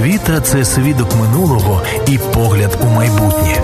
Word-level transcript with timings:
Освіта 0.00 0.40
це 0.40 0.64
свідок 0.64 1.16
минулого 1.16 1.82
і 2.06 2.18
погляд 2.18 2.78
у 2.82 2.86
майбутнє, 2.86 3.62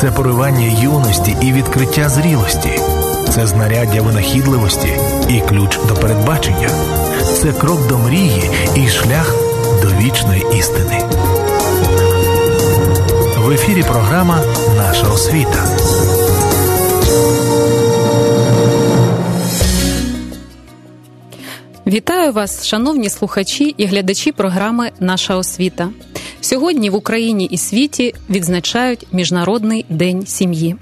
це 0.00 0.10
поривання 0.10 0.80
юності 0.82 1.36
і 1.42 1.52
відкриття 1.52 2.08
зрілості, 2.08 2.70
це 3.34 3.46
знаряддя 3.46 4.02
винахідливості 4.02 4.88
і 5.28 5.40
ключ 5.40 5.78
до 5.88 5.94
передбачення, 5.94 6.70
це 7.42 7.52
крок 7.52 7.88
до 7.88 7.98
мрії 7.98 8.50
і 8.74 8.88
шлях 8.88 9.34
до 9.82 9.88
вічної 9.88 10.46
істини. 10.58 11.04
В 13.38 13.50
ефірі 13.50 13.82
програма 13.82 14.40
Наша 14.76 15.08
освіта. 15.08 15.64
Вітаю 21.88 22.32
вас, 22.32 22.66
шановні 22.66 23.08
слухачі 23.10 23.74
і 23.76 23.86
глядачі 23.86 24.32
програми 24.32 24.90
Наша 25.00 25.36
освіта. 25.36 25.90
Сьогодні 26.40 26.90
в 26.90 26.94
Україні 26.94 27.44
і 27.44 27.58
світі 27.58 28.14
відзначають 28.30 29.06
Міжнародний 29.12 29.84
день 29.88 30.26
сім'ї. 30.26 30.76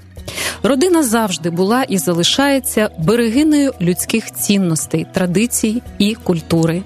Родина 0.63 1.03
завжди 1.03 1.49
була 1.49 1.83
і 1.83 1.97
залишається 1.97 2.89
берегиною 2.99 3.73
людських 3.81 4.33
цінностей, 4.33 5.05
традицій 5.13 5.81
і 5.97 6.15
культури. 6.15 6.83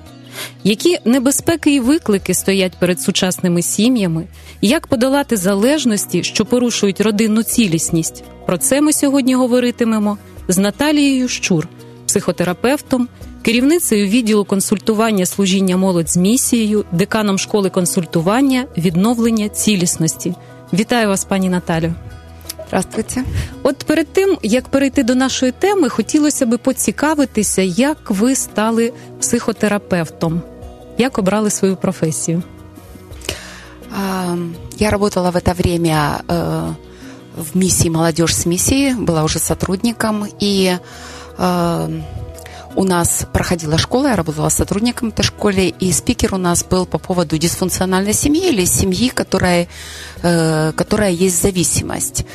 Які 0.63 0.97
небезпеки 1.05 1.75
і 1.75 1.79
виклики 1.79 2.33
стоять 2.33 2.73
перед 2.79 3.01
сучасними 3.01 3.61
сім'ями, 3.61 4.27
як 4.61 4.87
подолати 4.87 5.37
залежності, 5.37 6.23
що 6.23 6.45
порушують 6.45 7.01
родинну 7.01 7.43
цілісність? 7.43 8.23
Про 8.45 8.57
це 8.57 8.81
ми 8.81 8.93
сьогодні 8.93 9.35
говоритимемо 9.35 10.17
з 10.47 10.57
Наталією 10.57 11.27
Щур, 11.27 11.67
психотерапевтом, 12.05 13.07
керівницею 13.42 14.06
відділу 14.06 14.44
консультування 14.44 15.26
служіння 15.26 15.76
молодь 15.76 16.10
з 16.10 16.16
місією, 16.16 16.84
деканом 16.92 17.38
школи 17.38 17.70
консультування, 17.70 18.64
відновлення 18.76 19.48
цілісності. 19.48 20.34
Вітаю 20.72 21.08
вас, 21.08 21.24
пані 21.24 21.48
Наталю. 21.48 21.94
Здравствуйте. 22.68 23.24
От 23.62 23.78
перед 23.78 24.12
тим 24.12 24.38
як 24.42 24.68
перейти 24.68 25.02
до 25.02 25.14
нашої 25.14 25.52
теми, 25.52 25.88
хотілося 25.88 26.46
би 26.46 26.58
поцікавитися, 26.58 27.62
як 27.62 28.10
ви 28.10 28.34
стали 28.34 28.92
психотерапевтом, 29.20 30.42
як 30.98 31.18
обрали 31.18 31.50
свою 31.50 31.76
професію. 31.76 32.42
Я 34.78 34.90
работала 34.90 35.30
в 35.30 35.36
это 35.36 35.54
время 35.54 36.22
э, 36.28 36.74
в 37.36 37.56
миссии 37.56 37.88
«Молодежь 37.88 38.34
с 38.34 38.46
миссией», 38.46 38.94
была 38.94 39.24
уже 39.24 39.38
сотрудником, 39.38 40.26
и 40.42 40.78
э, 41.38 42.00
у 42.75 42.83
нас 42.83 43.25
проходила 43.31 43.77
школа, 43.77 44.07
я 44.07 44.15
работала 44.15 44.49
сотрудником 44.49 45.09
этой 45.09 45.23
школы, 45.23 45.73
и 45.79 45.91
спикер 45.91 46.33
у 46.33 46.37
нас 46.37 46.63
был 46.63 46.85
по 46.85 46.97
поводу 46.97 47.37
дисфункциональной 47.37 48.13
семьи 48.13 48.49
или 48.49 48.65
семьи, 48.65 49.09
которая, 49.09 49.67
э, 50.21 50.71
которая 50.75 51.11
есть 51.11 51.41
зависимость. 51.41 52.25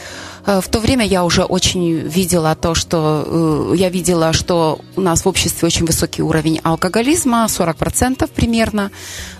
Э, 0.47 0.61
в 0.61 0.69
то 0.69 0.79
время 0.79 1.05
я 1.05 1.25
уже 1.25 1.45
очень 1.45 1.99
видела 1.99 2.55
то, 2.55 2.75
что 2.75 3.25
э, 3.73 3.77
я 3.77 3.89
видела, 3.89 4.33
что 4.33 4.79
у 4.97 5.01
нас 5.01 5.25
в 5.25 5.29
обществе 5.29 5.67
очень 5.67 5.87
высокий 5.87 6.23
уровень 6.23 6.61
алкоголизма, 6.63 7.47
40% 7.49 8.31
примерно. 8.35 8.91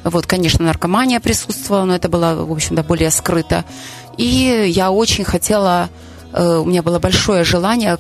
Вот, 0.05 0.27
конечно, 0.27 0.65
наркомания 0.65 1.21
присутствовала, 1.21 1.85
но 1.85 1.95
это 1.95 2.09
было, 2.09 2.45
в 2.45 2.53
общем-то, 2.53 2.83
более 2.83 3.11
скрыто. 3.11 3.65
И 4.17 4.73
я 4.75 4.91
очень 4.91 5.25
хотела 5.25 5.91
у 6.37 6.65
меня 6.65 6.83
было 6.83 6.99
большое 6.99 7.45
желание 7.45 7.97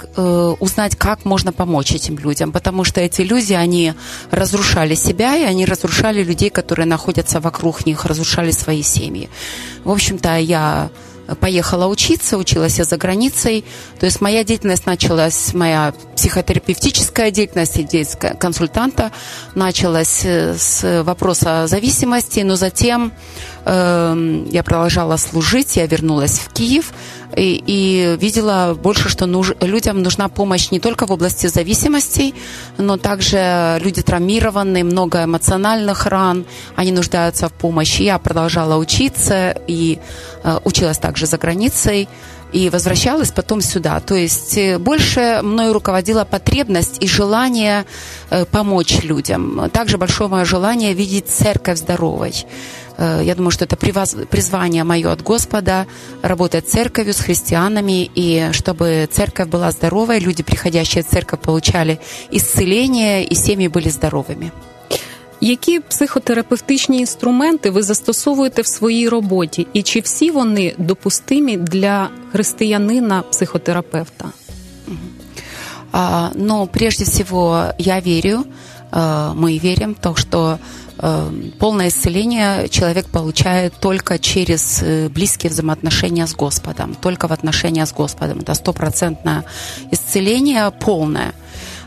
узнать, 0.60 0.96
как 0.96 1.24
можно 1.24 1.52
помочь 1.52 1.92
этим 1.92 2.18
людям, 2.18 2.52
потому 2.52 2.84
что 2.84 3.00
эти 3.00 3.22
люди, 3.22 3.54
они 3.54 3.94
разрушали 4.30 4.94
себя, 4.94 5.36
и 5.36 5.44
они 5.44 5.64
разрушали 5.64 6.22
людей, 6.22 6.50
которые 6.50 6.86
находятся 6.86 7.40
вокруг 7.40 7.86
них, 7.86 8.04
разрушали 8.04 8.50
свои 8.50 8.82
семьи. 8.82 9.30
В 9.84 9.90
общем-то, 9.90 10.36
я 10.36 10.90
поехала 11.34 11.86
учиться, 11.86 12.38
училась 12.38 12.78
я 12.78 12.84
за 12.84 12.96
границей. 12.96 13.64
То 13.98 14.06
есть 14.06 14.20
моя 14.20 14.44
деятельность 14.44 14.86
началась, 14.86 15.52
моя 15.54 15.92
психотерапевтическая 16.14 17.30
деятельность, 17.30 17.74
деятельность 17.74 18.38
консультанта 18.38 19.10
началась 19.54 20.24
с 20.24 21.02
вопроса 21.02 21.66
зависимости, 21.66 22.40
но 22.40 22.56
затем 22.56 23.12
э, 23.64 24.44
я 24.50 24.62
продолжала 24.62 25.16
служить, 25.16 25.76
я 25.76 25.86
вернулась 25.86 26.38
в 26.38 26.52
Киев 26.52 26.92
и, 27.34 27.62
и 27.66 28.16
видела 28.20 28.74
больше, 28.80 29.08
что 29.08 29.26
нуж, 29.26 29.52
людям 29.60 30.02
нужна 30.02 30.28
помощь 30.28 30.70
не 30.70 30.80
только 30.80 31.06
в 31.06 31.12
области 31.12 31.46
зависимостей, 31.46 32.34
но 32.78 32.96
также 32.96 33.78
люди 33.82 34.02
травмированные, 34.02 34.84
много 34.84 35.24
эмоциональных 35.24 36.06
ран, 36.06 36.44
они 36.76 36.92
нуждаются 36.92 37.48
в 37.48 37.52
помощи. 37.52 38.02
Я 38.02 38.18
продолжала 38.18 38.76
учиться 38.76 39.56
и 39.66 39.98
э, 40.44 40.58
училась 40.64 40.98
также 40.98 41.26
за 41.26 41.38
границей 41.38 42.08
и 42.56 42.70
возвращалась 42.70 43.32
потом 43.32 43.60
сюда. 43.60 44.00
То 44.00 44.14
есть 44.14 44.58
больше 44.78 45.40
мною 45.42 45.74
руководила 45.74 46.24
потребность 46.24 46.96
и 47.00 47.06
желание 47.06 47.84
помочь 48.50 49.02
людям. 49.02 49.68
Также 49.70 49.98
большое 49.98 50.30
мое 50.30 50.46
желание 50.46 50.94
видеть 50.94 51.28
церковь 51.28 51.78
здоровой. 51.78 52.46
Я 52.98 53.34
думаю, 53.34 53.50
что 53.50 53.66
это 53.66 53.76
призвание 53.76 54.84
мое 54.84 55.12
от 55.12 55.22
Господа, 55.22 55.86
работать 56.22 56.66
церковью, 56.66 57.12
с 57.12 57.20
христианами, 57.20 58.10
и 58.14 58.48
чтобы 58.52 59.06
церковь 59.12 59.48
была 59.48 59.70
здоровой, 59.70 60.18
люди, 60.18 60.42
приходящие 60.42 61.04
в 61.04 61.08
церковь, 61.08 61.40
получали 61.40 62.00
исцеление, 62.30 63.26
и 63.26 63.34
семьи 63.34 63.68
были 63.68 63.90
здоровыми. 63.90 64.50
Які 65.43 65.79
психотерапевтичні 65.79 66.99
інструменти 66.99 67.69
ви 67.69 67.83
застосовуєте 67.83 68.61
в 68.61 68.67
своїй 68.67 69.09
роботі, 69.09 69.67
і 69.73 69.83
чи 69.83 69.99
всі 69.99 70.31
вони 70.31 70.75
допустимі 70.77 71.57
для 71.57 72.09
християнина 72.31 73.21
психотерапевта? 73.21 74.25
А, 75.91 76.29
ну, 76.35 76.69
прежде 76.71 77.05
всего, 77.05 77.65
я 77.77 77.99
верю, 77.99 78.45
мы 78.93 79.57
верим 79.63 79.93
в 79.93 79.99
то, 80.01 80.15
что 80.15 80.59
полное 81.57 81.87
исцеление 81.87 82.69
человек 82.69 83.07
получает 83.07 83.73
только 83.79 84.19
через 84.19 84.83
близкие 85.09 85.49
взаимоотношения 85.49 86.27
с 86.27 86.35
Господом, 86.35 86.95
только 87.01 87.27
в 87.27 87.33
отношениях 87.33 87.87
с 87.87 87.93
Господом. 87.93 88.39
Это 88.39 88.53
стопроцентное 88.55 89.43
исцеление 89.91 90.71
полное – 90.71 91.41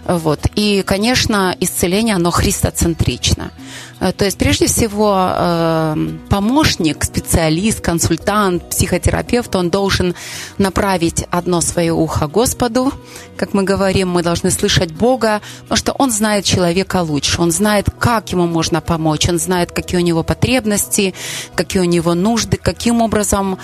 вот. 0.09 0.39
И, 0.55 0.81
конечно, 0.81 1.55
исцеление, 1.59 2.15
оно 2.15 2.31
христоцентрично. 2.31 3.51
То 3.99 4.25
есть, 4.25 4.37
прежде 4.37 4.67
всего, 4.67 5.95
помощник, 6.29 7.03
специалист, 7.03 7.81
консультант, 7.81 8.69
психотерапевт, 8.69 9.55
он 9.55 9.69
должен 9.69 10.15
направить 10.57 11.25
одно 11.29 11.61
свое 11.61 11.91
ухо 11.91 12.27
Господу, 12.27 12.93
как 13.35 13.53
мы 13.53 13.63
говорим, 13.63 14.09
мы 14.09 14.23
должны 14.23 14.51
слышать 14.51 14.91
Бога, 14.91 15.41
потому 15.61 15.77
что 15.77 15.91
Он 15.93 16.11
знает 16.11 16.45
человека 16.45 17.01
лучше, 17.01 17.41
Он 17.41 17.51
знает, 17.51 17.87
как 17.97 18.31
ему 18.31 18.47
можно 18.47 18.81
помочь, 18.81 19.29
Он 19.29 19.39
знает, 19.39 19.71
какие 19.71 19.99
у 19.99 20.03
него 20.03 20.23
потребности, 20.23 21.13
какие 21.55 21.81
у 21.81 21.85
него 21.85 22.13
нужды, 22.13 22.57
каким 22.57 23.01
образом 23.01 23.57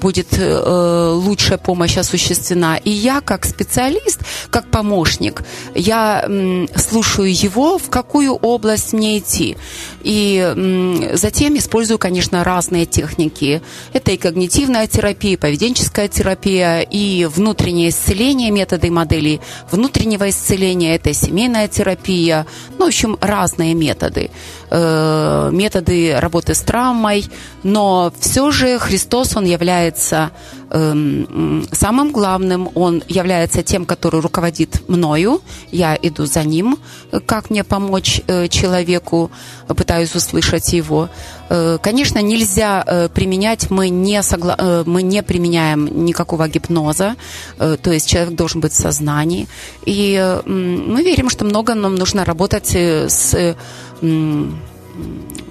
будет 0.00 0.28
лучшая 0.38 1.58
помощь 1.58 1.96
осуществлена. 1.96 2.76
И 2.78 2.90
я, 2.90 3.20
как 3.20 3.46
специалист, 3.46 4.20
как 4.50 4.70
помощник, 4.70 5.42
я 5.74 6.26
слушаю 6.76 7.32
его, 7.32 7.78
в 7.78 7.88
какую 7.90 8.34
область 8.34 8.92
мне 8.92 9.18
идти. 9.18 9.56
И 10.02 11.10
затем 11.14 11.56
использую, 11.56 11.98
конечно, 11.98 12.44
разные 12.44 12.86
техники. 12.86 13.62
Это 13.92 14.12
и 14.12 14.16
когнитивная 14.16 14.86
терапия, 14.86 15.32
и 15.32 15.36
поведенческая 15.36 16.08
терапия, 16.08 16.80
и 16.80 17.24
внутреннее 17.26 17.90
исцеление, 17.90 18.50
методы 18.50 18.88
и 18.88 18.90
модели 18.90 19.40
внутреннего 19.70 20.28
исцеления, 20.28 20.94
это 20.94 21.12
семейная 21.12 21.68
терапия, 21.68 22.46
ну, 22.78 22.84
в 22.86 22.88
общем, 22.88 23.16
разные 23.20 23.74
методы. 23.74 24.30
Методы 24.70 26.18
работы 26.18 26.54
с 26.54 26.60
травмой, 26.60 27.26
но 27.62 28.12
все 28.18 28.50
же 28.50 28.78
Христос, 28.78 29.36
Он 29.36 29.44
является 29.44 30.32
самым 30.68 32.10
главным, 32.12 32.70
Он 32.74 33.02
является 33.08 33.62
тем, 33.62 33.84
который 33.86 34.20
руководит 34.20 34.88
мною, 34.88 35.40
я 35.70 35.96
иду 36.00 36.26
за 36.26 36.42
Ним, 36.42 36.78
как 37.26 37.50
мне 37.50 37.62
помочь 37.62 38.20
человеку, 38.48 39.30
пытаюсь 39.68 40.14
услышать 40.14 40.72
его. 40.72 41.08
Конечно, 41.48 42.20
нельзя 42.20 43.08
применять, 43.14 43.70
мы 43.70 43.88
не, 43.88 44.22
согла... 44.22 44.82
мы 44.84 45.02
не 45.02 45.22
применяем 45.22 46.04
никакого 46.04 46.48
гипноза, 46.48 47.14
то 47.58 47.92
есть 47.92 48.08
человек 48.08 48.34
должен 48.34 48.60
быть 48.60 48.72
в 48.72 48.76
сознании. 48.76 49.46
И 49.84 50.40
мы 50.46 51.02
верим, 51.04 51.30
что 51.30 51.44
много 51.44 51.74
нам 51.74 51.94
нужно 51.94 52.24
работать 52.24 52.74
с 52.74 53.56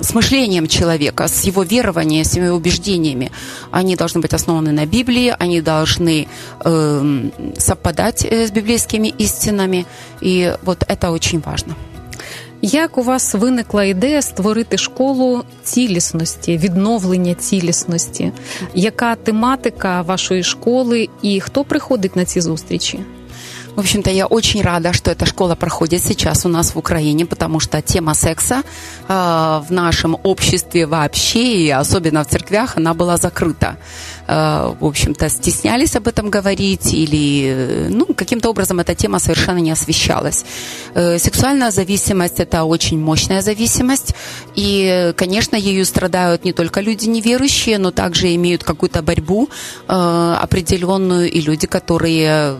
с 0.00 0.14
мышлением 0.14 0.66
человека, 0.66 1.28
с 1.28 1.44
его 1.44 1.62
верованием, 1.62 2.24
с 2.24 2.36
его 2.36 2.56
убеждениями. 2.56 3.30
Они 3.70 3.96
должны 3.96 4.20
быть 4.20 4.34
основаны 4.34 4.72
на 4.72 4.86
Библии, 4.86 5.34
они 5.38 5.60
должны 5.60 6.26
э, 6.64 7.30
совпадать 7.58 8.24
с 8.24 8.50
библейскими 8.50 9.08
истинами, 9.18 9.86
и 10.20 10.54
вот 10.62 10.84
это 10.88 11.10
очень 11.10 11.40
важно. 11.40 11.74
Як 12.62 12.98
у 12.98 13.02
вас 13.02 13.34
виникла 13.34 13.84
ідея 13.84 14.22
створити 14.22 14.78
школу 14.78 15.44
цілісності, 15.62 16.58
відновлення 16.58 17.34
цілісності? 17.34 18.32
Яка 18.74 19.14
тематика 19.14 20.02
вашої 20.02 20.42
школи 20.42 21.08
і 21.22 21.40
хто 21.40 21.64
приходить 21.64 22.16
на 22.16 22.24
ці 22.24 22.40
зустрічі? 22.40 22.98
В 23.75 23.79
общем-то, 23.79 24.09
я 24.09 24.25
очень 24.25 24.61
рада, 24.61 24.93
что 24.93 25.11
эта 25.11 25.25
школа 25.25 25.55
проходит 25.55 26.01
сейчас 26.01 26.45
у 26.45 26.49
нас 26.49 26.73
в 26.75 26.77
Украине, 26.77 27.25
потому 27.25 27.59
что 27.59 27.81
тема 27.81 28.13
секса 28.13 28.63
э, 29.07 29.13
в 29.13 29.67
нашем 29.69 30.17
обществе 30.23 30.85
вообще, 30.85 31.65
и 31.65 31.69
особенно 31.71 32.23
в 32.23 32.27
церквях, 32.27 32.77
она 32.77 32.93
была 32.93 33.17
закрыта. 33.17 33.75
Э, 34.27 34.73
в 34.79 34.85
общем-то, 34.85 35.27
стеснялись 35.27 35.97
об 35.97 36.07
этом 36.07 36.29
говорить 36.29 36.93
или, 36.93 37.87
ну, 37.89 38.05
каким-то 38.05 38.49
образом 38.49 38.79
эта 38.79 38.95
тема 38.95 39.19
совершенно 39.19 39.57
не 39.57 39.71
освещалась. 39.71 40.45
Э, 40.93 41.19
сексуальная 41.19 41.71
зависимость– 41.71 42.35
это 42.39 42.63
очень 42.63 42.97
мощная 42.97 43.41
зависимость, 43.41 44.15
и, 44.55 45.13
конечно, 45.17 45.57
ею 45.57 45.85
страдают 45.85 46.45
не 46.45 46.53
только 46.53 46.79
люди 46.79 47.09
неверующие, 47.09 47.77
но 47.77 47.91
также 47.91 48.33
имеют 48.35 48.63
какую-то 48.63 49.01
борьбу 49.01 49.49
э, 49.89 50.37
определенную 50.41 51.29
и 51.29 51.41
люди, 51.41 51.67
которые 51.67 52.55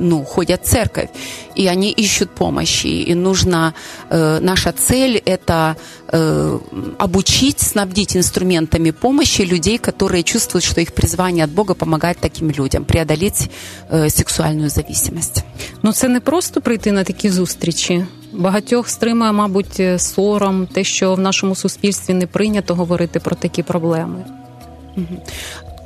ну, 0.00 0.24
ходят 0.24 0.62
в 0.64 0.68
церковь, 0.68 1.08
и 1.54 1.66
они 1.66 1.90
ищут 1.90 2.30
помощи. 2.30 2.86
И 2.86 3.14
нужно, 3.14 3.74
э, 4.10 4.40
наша 4.40 4.72
цель – 4.72 5.26
это 5.26 5.76
э, 6.08 6.58
обучить, 6.98 7.60
снабдить 7.60 8.16
инструментами 8.16 8.92
помощи 8.92 9.42
людей, 9.42 9.78
которые 9.78 10.22
чувствуют, 10.22 10.64
что 10.64 10.80
их 10.80 10.92
призвание 10.92 11.44
от 11.44 11.50
Бога 11.50 11.74
помогать 11.74 12.18
таким 12.20 12.50
людям 12.50 12.84
преодолеть 12.84 13.50
э, 13.90 14.10
сексуальную 14.10 14.70
зависимость. 14.70 15.44
Ну, 15.82 15.92
це 15.92 16.08
не 16.08 16.20
просто 16.20 16.60
прийти 16.60 16.92
на 16.92 17.04
такі 17.04 17.30
зустрічі. 17.30 18.04
Багатьох 18.32 18.88
стримує, 18.88 19.32
мабуть, 19.32 19.82
сором, 19.98 20.66
те, 20.66 20.84
що 20.84 21.14
в 21.14 21.18
нашому 21.18 21.54
суспільстві 21.54 22.14
не 22.14 22.26
прийнято 22.26 22.74
говорити 22.74 23.20
про 23.20 23.36
такі 23.36 23.62
проблеми. 23.62 24.24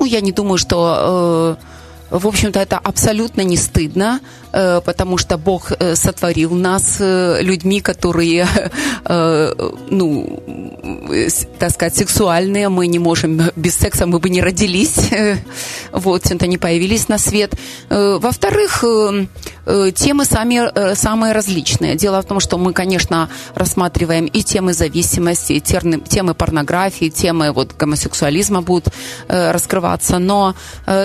Ну, 0.00 0.06
я 0.06 0.20
не 0.20 0.32
думаю, 0.32 0.58
что 0.58 1.56
э, 1.58 1.73
в 2.11 2.27
общем-то, 2.27 2.59
это 2.59 2.77
абсолютно 2.77 3.41
не 3.41 3.57
стыдно, 3.57 4.19
э, 4.51 4.81
потому 4.85 5.17
что 5.17 5.37
Бог 5.37 5.71
э, 5.71 5.95
сотворил 5.95 6.53
нас 6.53 6.97
э, 6.99 7.41
людьми, 7.41 7.81
которые, 7.81 8.47
ну, 9.89 10.43
так 11.59 11.71
сказать, 11.71 11.95
сексуальные. 11.95 12.69
Мы 12.69 12.87
не 12.87 12.99
можем, 12.99 13.41
без 13.55 13.75
секса 13.75 14.05
мы 14.05 14.19
бы 14.19 14.29
не 14.29 14.41
родились, 14.41 15.09
вот, 15.91 16.31
это 16.31 16.47
не 16.47 16.57
появились 16.57 17.07
на 17.07 17.17
свет. 17.17 17.53
Во-вторых, 17.89 18.83
темы 19.95 20.25
сами, 20.25 20.95
самые 20.95 21.33
различные. 21.33 21.95
Дело 21.95 22.21
в 22.21 22.25
том, 22.25 22.39
что 22.39 22.57
мы, 22.57 22.73
конечно, 22.73 23.29
рассматриваем 23.55 24.25
и 24.25 24.43
темы 24.43 24.73
зависимости, 24.73 25.53
и 25.53 25.61
темы 25.61 26.33
порнографии, 26.33 27.09
темы 27.09 27.51
вот, 27.51 27.73
гомосексуализма 27.77 28.61
будут 28.61 28.87
раскрываться, 29.27 30.19
но 30.19 30.55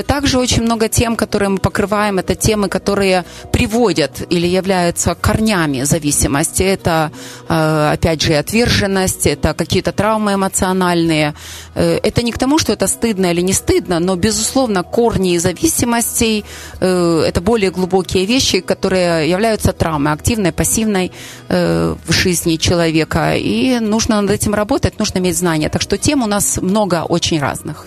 также 0.07 0.39
очень 0.39 0.63
много 0.63 0.89
тем, 0.91 1.17
которые 1.17 1.49
мы 1.49 1.59
покрываем, 1.59 2.19
это 2.19 2.35
темы, 2.35 2.69
которые 2.69 3.25
приводят 3.53 4.23
или 4.31 4.47
являются 4.47 5.15
корнями 5.15 5.85
зависимости. 5.85 6.63
Это, 6.63 7.11
э, 7.49 7.91
опять 7.95 8.23
же, 8.23 8.35
отверженность, 8.35 9.27
это 9.27 9.55
какие-то 9.55 9.93
травмы 9.93 10.35
эмоциональные. 10.35 11.35
Э, 11.75 11.99
это 12.03 12.23
не 12.23 12.33
к 12.33 12.39
тому, 12.39 12.59
что 12.59 12.73
это 12.73 12.87
стыдно 12.87 13.31
или 13.33 13.43
не 13.43 13.53
стыдно, 13.53 14.01
но, 14.01 14.17
безусловно, 14.17 14.83
корни 14.83 15.39
зависимостей 15.39 16.45
э,– 16.81 17.25
это 17.29 17.41
более 17.41 17.71
глубокие 17.71 18.27
вещи, 18.27 18.61
которые 18.61 19.31
являются 19.31 19.73
травмой, 19.73 20.13
активной, 20.13 20.53
пассивной 20.53 21.13
в 21.49 22.13
жизни 22.13 22.57
человека. 22.57 23.35
И 23.37 23.79
нужно 23.81 24.21
над 24.21 24.31
этим 24.31 24.55
работать, 24.55 24.99
нужно 24.99 25.19
иметь 25.19 25.37
знания. 25.37 25.69
Так 25.69 25.83
что 25.83 25.97
тем 25.99 26.23
у 26.23 26.27
нас 26.27 26.59
много 26.63 27.05
очень 27.09 27.41
разных. 27.41 27.87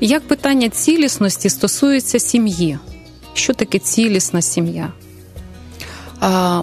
Як 0.00 0.28
питання 0.28 0.68
цілісності 0.68 1.48
стосується 1.50 2.18
сім'ї? 2.18 2.78
Що 3.34 3.54
таке 3.54 3.78
цілісна 3.78 4.42
сім'я? 4.42 4.92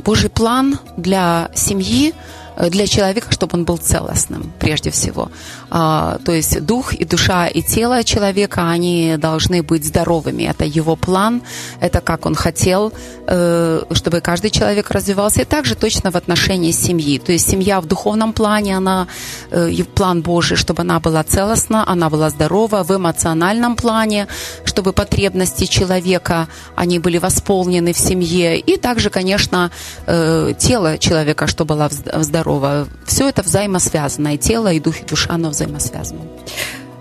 Божий 0.06 0.30
план 0.30 0.78
для 0.98 1.50
сім'ї 1.54 2.14
Э, 2.60 2.70
для 2.70 2.88
человека, 2.88 3.32
чтобы 3.32 3.52
он 3.54 3.64
был 3.64 3.78
целостным, 3.78 4.52
прежде 4.60 4.90
всего. 4.90 5.32
А, 5.74 6.18
то 6.26 6.32
есть 6.32 6.62
дух 6.66 6.94
и 6.94 7.06
душа 7.06 7.48
и 7.48 7.62
тело 7.62 8.04
человека, 8.04 8.70
они 8.70 9.18
должны 9.18 9.62
быть 9.62 9.86
здоровыми. 9.86 10.44
Это 10.44 10.66
его 10.66 10.96
план, 10.96 11.42
это 11.82 12.02
как 12.02 12.26
он 12.26 12.36
хотел, 12.36 12.92
э, 13.28 13.84
чтобы 13.92 14.22
каждый 14.22 14.50
человек 14.50 14.92
развивался. 14.92 15.42
И 15.42 15.46
также 15.46 15.76
точно 15.76 16.12
в 16.12 16.16
отношении 16.16 16.72
семьи. 16.72 17.20
То 17.20 17.32
есть 17.32 17.50
семья 17.50 17.80
в 17.80 17.86
духовном 17.86 18.34
плане, 18.34 18.78
она, 18.78 19.08
э, 19.52 19.84
план 19.96 20.22
Божий, 20.22 20.58
чтобы 20.58 20.82
она 20.82 21.00
была 21.00 21.24
целостна, 21.24 21.84
она 21.88 22.10
была 22.10 22.30
здорова. 22.30 22.84
В 22.84 22.92
эмоциональном 22.92 23.76
плане, 23.76 24.28
чтобы 24.66 24.94
потребности 24.94 25.66
человека, 25.66 26.48
они 26.76 27.00
были 27.00 27.20
восполнены 27.20 27.94
в 27.94 27.98
семье. 27.98 28.60
И 28.60 28.78
также, 28.78 29.10
конечно, 29.10 29.72
тело 30.06 30.98
человека, 30.98 31.46
чтобы 31.46 31.70
было 31.70 31.90
здорово 32.24 32.50
здорова. 32.50 32.88
Все 33.06 33.32
це 33.32 33.42
взаємосв'язано, 33.42 34.30
і 34.30 34.38
тіло, 34.38 34.72
і 34.72 34.80
дух, 34.80 35.02
і 35.02 35.04
душа, 35.10 35.30
воно 35.32 35.50
взаємосв'язано. 35.64 36.22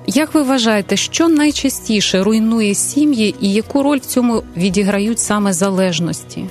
Як 0.06 0.34
ви 0.34 0.42
вважаєте, 0.42 0.96
що 0.96 1.28
найчастіше 1.28 2.22
руйнує 2.22 2.74
сім'ї 2.74 3.34
і 3.40 3.52
яку 3.52 3.82
роль 3.82 3.98
в 3.98 4.06
цьому 4.06 4.42
відіграють 4.56 5.18
саме 5.18 5.52
залежності? 5.52 6.44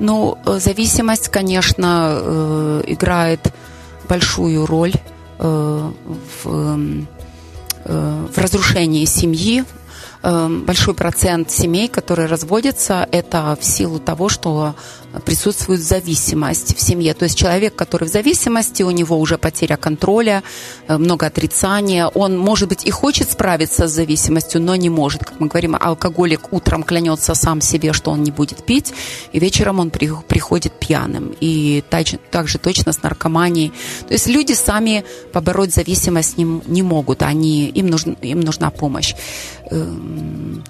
Ну, 0.00 0.36
зависимость, 0.46 1.28
конечно, 1.28 2.82
играет 2.86 3.40
большую 4.08 4.66
роль 4.66 4.92
в, 5.38 6.44
в 8.34 8.38
разрушении 8.38 9.06
семьи, 9.06 9.64
большой 10.22 10.94
процент 10.94 11.50
семей, 11.50 11.88
которые 11.88 12.26
разводятся, 12.26 13.08
это 13.10 13.56
в 13.58 13.64
силу 13.64 13.98
того, 13.98 14.28
что 14.28 14.74
присутствует 15.25 15.81
зависимость 15.81 16.75
в 16.77 16.81
семье. 16.81 17.13
То 17.13 17.25
есть 17.25 17.37
человек, 17.37 17.75
который 17.75 18.07
в 18.07 18.11
зависимости, 18.11 18.83
у 18.83 18.91
него 18.91 19.19
уже 19.19 19.37
потеря 19.37 19.77
контроля, 19.77 20.43
э, 20.87 20.97
много 20.97 21.25
отрицания. 21.25 22.07
Он, 22.07 22.37
может 22.37 22.69
быть, 22.69 22.85
и 22.85 22.91
хочет 22.91 23.31
справиться 23.31 23.87
с 23.87 23.91
зависимостью, 23.91 24.61
но 24.61 24.75
не 24.75 24.89
может. 24.89 25.23
Как 25.25 25.39
мы 25.39 25.47
говорим, 25.47 25.75
алкоголик 25.79 26.53
утром 26.53 26.83
клянется 26.83 27.33
сам 27.35 27.61
себе, 27.61 27.93
что 27.93 28.11
он 28.11 28.23
не 28.23 28.31
будет 28.31 28.65
пить, 28.65 28.93
и 29.33 29.39
вечером 29.39 29.79
он 29.79 29.89
при, 29.89 30.09
приходит 30.27 30.73
пьяным. 30.73 31.35
И 31.41 31.83
также, 31.89 32.17
также 32.17 32.57
точно 32.57 32.93
с 32.93 33.03
наркоманией. 33.03 33.73
То 34.07 34.13
есть 34.13 34.27
люди 34.27 34.53
сами 34.53 35.03
побороть 35.33 35.73
зависимость 35.73 36.37
не, 36.37 36.61
не 36.67 36.83
могут. 36.83 37.21
Они, 37.21 37.67
им, 37.67 37.87
нужен, 37.87 38.17
им 38.21 38.39
нужна 38.39 38.69
помощь 38.69 39.15
эм, 39.71 40.63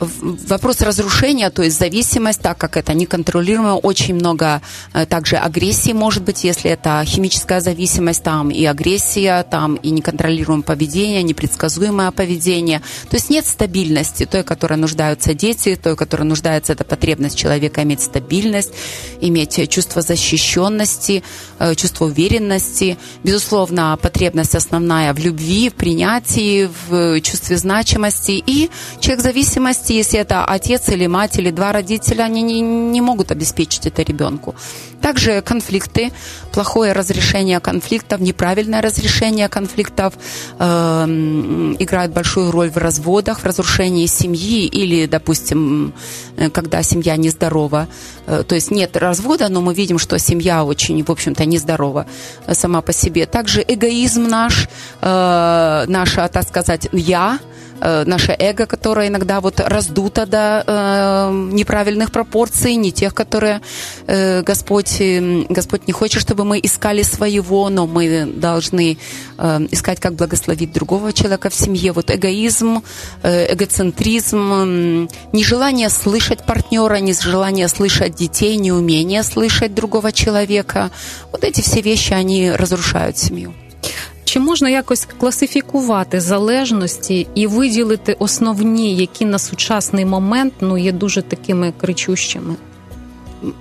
вопрос 0.00 0.80
разрушения, 0.80 1.50
то 1.50 1.62
есть 1.62 1.78
зависимость, 1.78 2.40
так 2.40 2.58
как 2.58 2.76
это 2.76 2.94
неконтролируемо, 2.94 3.74
очень 3.74 4.14
много 4.14 4.62
э, 4.92 5.06
также 5.06 5.36
агрессии 5.36 5.92
может 5.92 6.22
быть, 6.22 6.44
если 6.44 6.70
это 6.70 7.02
химическая 7.04 7.60
зависимость, 7.60 8.22
там 8.22 8.50
и 8.50 8.64
агрессия, 8.64 9.42
там 9.42 9.74
и 9.76 9.90
неконтролируемое 9.90 10.62
поведение, 10.62 11.22
непредсказуемое 11.22 12.10
поведение. 12.12 12.80
То 13.10 13.16
есть 13.16 13.30
нет 13.30 13.46
стабильности, 13.46 14.26
той, 14.26 14.42
которой 14.42 14.78
нуждаются 14.78 15.34
дети, 15.34 15.74
той, 15.74 15.96
которой 15.96 16.22
нуждается 16.22 16.72
эта 16.72 16.84
потребность 16.84 17.36
человека 17.36 17.82
иметь 17.82 18.00
стабильность, 18.00 18.72
иметь 19.20 19.68
чувство 19.70 20.02
защищенности, 20.02 21.22
э, 21.58 21.74
чувство 21.74 22.06
уверенности. 22.06 22.96
Безусловно, 23.24 23.98
потребность 24.00 24.54
основная 24.54 25.12
в 25.12 25.18
любви, 25.18 25.68
в 25.70 25.74
принятии, 25.74 26.70
в 26.88 27.20
чувстве 27.20 27.56
значимости. 27.56 28.42
И 28.46 28.70
человек 29.00 29.22
зависимости 29.22 29.87
части, 29.88 29.92
если 29.92 30.20
это 30.20 30.44
отец 30.44 30.88
или 30.88 31.06
мать 31.08 31.38
или 31.38 31.50
два 31.50 31.72
родителя, 31.72 32.24
они 32.24 32.42
не, 32.42 32.60
не 32.60 33.00
могут 33.00 33.30
обеспечить 33.30 33.86
это 33.86 34.02
ребенку. 34.02 34.54
Также 35.00 35.42
конфликты, 35.42 36.10
плохое 36.52 36.92
разрешение 36.92 37.60
конфликтов, 37.60 38.20
неправильное 38.20 38.82
разрешение 38.82 39.48
конфликтов 39.48 40.14
э, 40.58 41.04
играет 41.78 42.12
большую 42.12 42.50
роль 42.50 42.70
в 42.70 42.76
разводах, 42.76 43.40
в 43.40 43.44
разрушении 43.44 44.06
семьи 44.06 44.66
или, 44.66 45.06
допустим, 45.06 45.92
э, 46.36 46.50
когда 46.50 46.82
семья 46.82 47.16
нездорова. 47.16 47.86
Э, 48.26 48.42
то 48.42 48.54
есть 48.54 48.70
нет 48.70 48.96
развода, 48.96 49.48
но 49.48 49.60
мы 49.60 49.74
видим, 49.74 49.98
что 49.98 50.18
семья 50.18 50.64
очень, 50.64 51.02
в 51.04 51.10
общем-то, 51.10 51.44
нездорова 51.44 52.04
э, 52.46 52.54
сама 52.54 52.80
по 52.80 52.92
себе. 52.92 53.26
Также 53.26 53.64
эгоизм 53.68 54.28
наш, 54.28 54.68
э, 55.00 55.84
наша, 55.88 56.28
так 56.28 56.48
сказать, 56.48 56.88
я– 56.92 57.38
э, 57.80 58.04
наше 58.04 58.34
эго, 58.38 58.66
которое 58.66 59.08
иногда 59.08 59.40
вот 59.40 59.60
раздуто 59.60 60.26
до 60.26 60.64
э, 60.66 61.52
неправильных 61.52 62.10
пропорций, 62.10 62.74
не 62.76 62.92
тех, 62.92 63.14
которые 63.14 63.60
э, 64.06 64.42
Господь, 64.42 65.02
Господь 65.48 65.86
не 65.86 65.92
хочет, 65.92 66.22
чтобы 66.22 66.44
мы 66.44 66.60
искали 66.62 67.02
своего, 67.02 67.68
но 67.68 67.86
мы 67.86 68.26
должны 68.26 68.98
э, 69.38 69.66
искать, 69.70 70.00
как 70.00 70.14
благословить 70.14 70.72
другого 70.72 71.12
человека 71.12 71.50
в 71.50 71.54
семье. 71.54 71.92
Вот 71.92 72.10
эгоизм, 72.10 72.82
э, 73.22 73.54
эгоцентризм, 73.54 74.52
э, 74.52 75.08
нежелание 75.32 75.88
слышать 75.88 76.44
партнера, 76.44 76.96
нежелание 76.96 77.68
слышать 77.68 78.14
детей, 78.14 78.56
неумение 78.56 79.22
слышать 79.22 79.74
другого 79.74 80.12
человека. 80.12 80.90
Вот 81.32 81.44
эти 81.44 81.60
все 81.60 81.80
вещи, 81.80 82.12
они 82.12 82.50
разрушают 82.50 83.18
семью. 83.18 83.54
Чи 84.28 84.40
можна 84.40 84.68
якось 84.68 85.08
класифікувати 85.20 86.20
залежності 86.20 87.26
і 87.34 87.46
виділити 87.46 88.16
основні, 88.18 88.96
які 88.96 89.24
на 89.24 89.38
сучасний 89.38 90.04
момент 90.04 90.54
ну 90.60 90.78
є 90.78 90.92
дуже 90.92 91.22
такими 91.22 91.72
кричущими? 91.80 92.56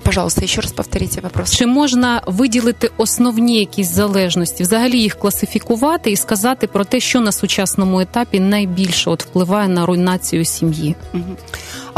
Пожалуйста, 0.04 0.48
ще 0.48 0.62
раз 0.62 0.72
повторіть 0.72 1.24
вопрос. 1.24 1.56
Чи 1.56 1.66
можна 1.66 2.22
виділити 2.26 2.92
основні 2.98 3.60
якісь 3.60 3.92
залежності, 3.92 4.64
взагалі 4.64 5.00
їх 5.00 5.16
класифікувати 5.16 6.12
і 6.12 6.16
сказати 6.16 6.68
про 6.68 6.86
те, 6.86 7.00
що 7.00 7.22
на 7.22 7.32
сучасному 7.32 8.00
етапі 8.00 8.40
найбільше 8.40 9.10
от 9.10 9.24
впливає 9.24 9.68
на 9.68 9.86
руйнацію 9.86 10.46
сім'ї? 10.46 10.96
Угу. 11.14 11.24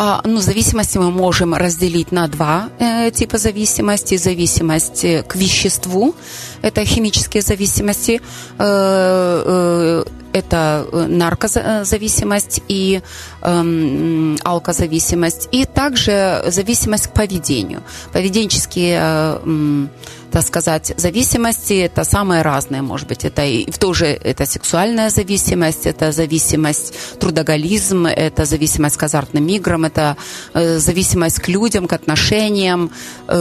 А, 0.01 0.21
ну, 0.23 0.39
зависимости 0.39 0.97
мы 0.97 1.11
можем 1.11 1.53
разделить 1.53 2.13
на 2.13 2.29
два 2.29 2.69
э, 2.79 3.11
типа 3.11 3.37
зависимости. 3.37 4.15
Зависимость 4.15 5.05
к 5.27 5.35
веществу, 5.35 6.15
это 6.61 6.85
химические 6.85 7.41
зависимости, 7.41 8.21
э, 8.59 8.63
э, 8.65 10.03
это 10.31 10.87
наркозависимость 10.93 12.61
и 12.69 13.01
э, 13.41 14.35
алкозависимость, 14.41 15.49
и 15.51 15.65
также 15.65 16.45
зависимость 16.47 17.07
к 17.07 17.13
поведению. 17.13 17.83
Поведенческие 18.13 18.99
э, 19.01 19.87
так 20.31 20.45
сказать, 20.45 20.93
зависимости 20.97 21.73
это 21.73 22.03
самые 22.03 22.41
разные, 22.41 22.81
может 22.81 23.07
быть, 23.07 23.25
это 23.25 23.43
и 23.45 23.69
в 23.69 23.77
тоже 23.77 24.05
это 24.07 24.45
сексуальная 24.45 25.09
зависимость, 25.09 25.85
это 25.85 26.11
зависимость 26.11 26.93
трудоголизм, 27.19 28.05
это 28.05 28.45
зависимость 28.45 28.97
к 28.97 29.03
азартным 29.03 29.47
играм, 29.47 29.85
это 29.85 30.17
э, 30.53 30.77
зависимость 30.77 31.39
к 31.39 31.47
людям, 31.47 31.87
к 31.87 31.93
отношениям, 31.93 32.91
э, 33.27 33.33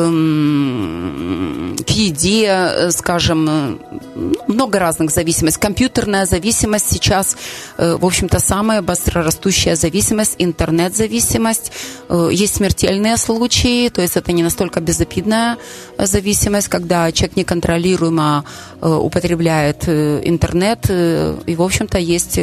к 1.86 1.90
еде, 1.90 2.46
э, 2.46 2.90
скажем, 2.90 3.48
э, 3.48 3.76
много 4.46 4.78
разных 4.78 5.10
зависимостей. 5.10 5.60
Компьютерная 5.60 6.26
зависимость 6.26 6.90
сейчас, 6.90 7.36
э, 7.76 7.96
в 7.96 8.04
общем-то, 8.04 8.40
самая 8.40 8.82
быстрорастущая 8.82 9.76
зависимость, 9.76 10.36
интернет-зависимость. 10.38 11.72
Э, 12.08 12.30
есть 12.32 12.56
смертельные 12.56 13.16
случаи, 13.16 13.88
то 13.88 14.00
есть 14.02 14.16
это 14.16 14.32
не 14.32 14.42
настолько 14.42 14.80
безобидная 14.80 15.58
зависимость, 15.98 16.68
когда 16.78 17.10
человек 17.10 17.36
неконтролируемо 17.36 18.44
э, 18.80 18.88
употребляет 18.88 19.88
э, 19.88 20.20
интернет, 20.22 20.86
э, 20.88 21.36
и, 21.46 21.56
в 21.56 21.62
общем-то, 21.62 21.98
есть 21.98 22.38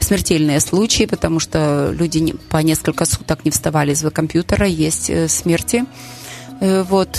смертельные 0.00 0.58
случаи, 0.60 1.06
потому 1.06 1.38
что 1.38 1.94
люди 1.96 2.34
по 2.48 2.56
несколько 2.58 3.04
суток 3.04 3.44
не 3.44 3.52
вставали 3.52 3.92
из 3.92 4.04
компьютера, 4.12 4.66
есть 4.66 5.30
смерти. 5.30 5.84
Вот. 6.60 7.16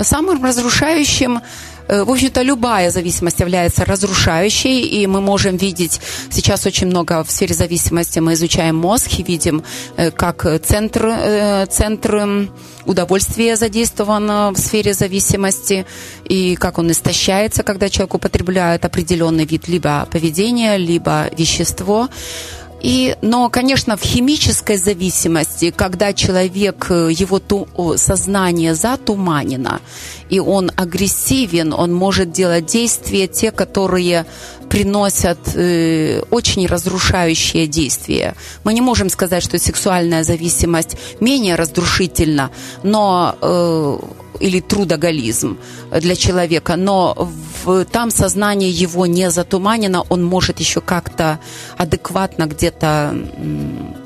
Самым 0.00 0.44
разрушающим 0.44 1.40
в 1.88 2.10
общем-то, 2.10 2.42
любая 2.42 2.90
зависимость 2.90 3.40
является 3.40 3.84
разрушающей, 3.84 4.80
и 4.80 5.06
мы 5.06 5.20
можем 5.20 5.56
видеть, 5.56 6.00
сейчас 6.30 6.66
очень 6.66 6.86
много 6.86 7.24
в 7.24 7.30
сфере 7.30 7.54
зависимости 7.54 8.18
мы 8.18 8.34
изучаем 8.34 8.76
мозг 8.76 9.18
и 9.18 9.22
видим, 9.22 9.62
э, 9.96 10.10
как 10.10 10.46
центр, 10.64 11.06
э, 11.06 11.66
центр 11.66 12.48
удовольствия 12.84 13.56
задействован 13.56 14.54
в 14.54 14.58
сфере 14.58 14.94
зависимости, 14.94 15.86
и 16.24 16.56
как 16.56 16.78
он 16.78 16.90
истощается, 16.90 17.62
когда 17.62 17.88
человек 17.88 18.14
употребляет 18.14 18.84
определенный 18.84 19.44
вид 19.44 19.68
либо 19.68 20.06
поведения, 20.10 20.76
либо 20.76 21.28
вещество. 21.36 22.08
И, 22.82 23.16
но, 23.22 23.48
конечно, 23.48 23.96
в 23.96 24.02
химической 24.02 24.76
зависимости, 24.76 25.70
когда 25.70 26.12
человек, 26.12 26.86
э, 26.90 27.10
его 27.10 27.40
ту, 27.40 27.66
сознание 27.96 28.74
затуманено, 28.74 29.80
и 30.30 30.38
он 30.38 30.70
агрессивен, 30.76 31.72
он 31.72 31.92
может 31.92 32.30
делать 32.30 32.66
действия, 32.66 33.26
те, 33.26 33.50
которые 33.50 34.26
приносят 34.68 35.38
э, 35.54 36.22
очень 36.30 36.66
разрушающие 36.66 37.66
действия. 37.66 38.34
Мы 38.64 38.74
не 38.74 38.80
можем 38.80 39.08
сказать, 39.10 39.42
что 39.42 39.58
сексуальная 39.58 40.22
зависимость 40.22 40.96
менее 41.20 41.56
разрушительна, 41.56 42.50
но 42.84 43.34
э, 43.40 43.98
или 44.40 44.60
трудоголизм 44.60 45.58
для 45.90 46.14
человека, 46.14 46.76
но 46.76 47.28
там 47.90 48.10
сознание 48.10 48.70
его 48.70 49.06
не 49.06 49.30
затуманено, 49.30 50.04
он 50.08 50.24
может 50.24 50.60
еще 50.60 50.80
как-то 50.80 51.38
адекватно 51.76 52.46
где-то 52.46 53.14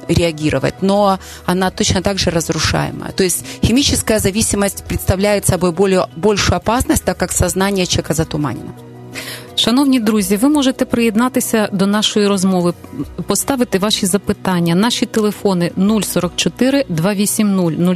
реагировать, 0.09 0.83
но 0.83 1.19
она 1.47 1.71
точно 1.71 2.03
так 2.03 2.19
же 2.19 2.31
разрушаемая. 2.31 3.13
То 3.13 3.25
есть 3.25 3.45
химическая 3.63 4.19
зависимость 4.19 4.85
представляет 4.85 5.47
собой 5.47 5.73
более, 5.73 6.09
большую 6.17 6.57
опасность, 6.57 7.05
так 7.05 7.17
как 7.17 7.33
сознание 7.33 7.87
человека 7.87 8.15
затуманено. 8.15 8.75
Шановні 9.57 10.01
друзі, 10.01 10.37
ви 10.37 10.49
можете 10.49 10.85
приєднатися 10.85 11.69
до 11.73 11.87
нашої 11.87 12.27
розмови, 12.27 12.75
поставити 13.27 13.79
ваші 13.79 14.07
запитання. 14.07 14.75
Наші 14.75 15.07
телефони 15.07 15.71
044 16.03 16.85
280 16.89 17.47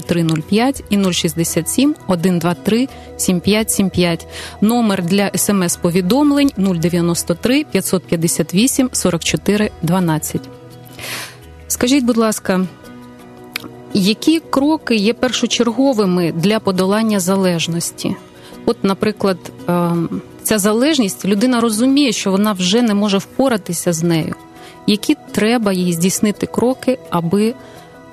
0305 0.07 0.85
і 0.91 1.13
067 1.13 1.95
123 2.09 2.89
7575. 3.17 4.27
Номер 4.61 5.03
для 5.03 5.31
смс-повідомлень 5.35 6.51
093 6.57 7.65
558 7.65 8.91
44 8.93 9.71
12. 9.83 10.41
Скажіть, 11.69 12.05
будь 12.05 12.17
ласка, 12.17 12.67
які 13.95 14.41
кроки 14.41 14.95
є 14.95 15.13
першочерговими 15.13 16.33
для 16.33 16.61
подолання 16.61 17.21
залежності? 17.21 18.17
От, 18.67 18.85
наприклад, 18.85 19.39
ем, 19.69 20.23
ця 20.46 20.60
залежність 20.60 21.26
людина 21.26 21.62
розуміє, 21.62 22.12
що 22.12 22.32
вона 22.32 22.54
вже 22.54 22.82
не 22.82 22.94
може 22.94 23.18
впоратися 23.18 23.94
з 23.94 24.04
нею. 24.04 24.36
Які 24.88 25.18
треба 25.32 25.74
їй 25.74 25.94
здійснити 25.94 26.46
кроки, 26.46 27.00
аби 27.10 27.54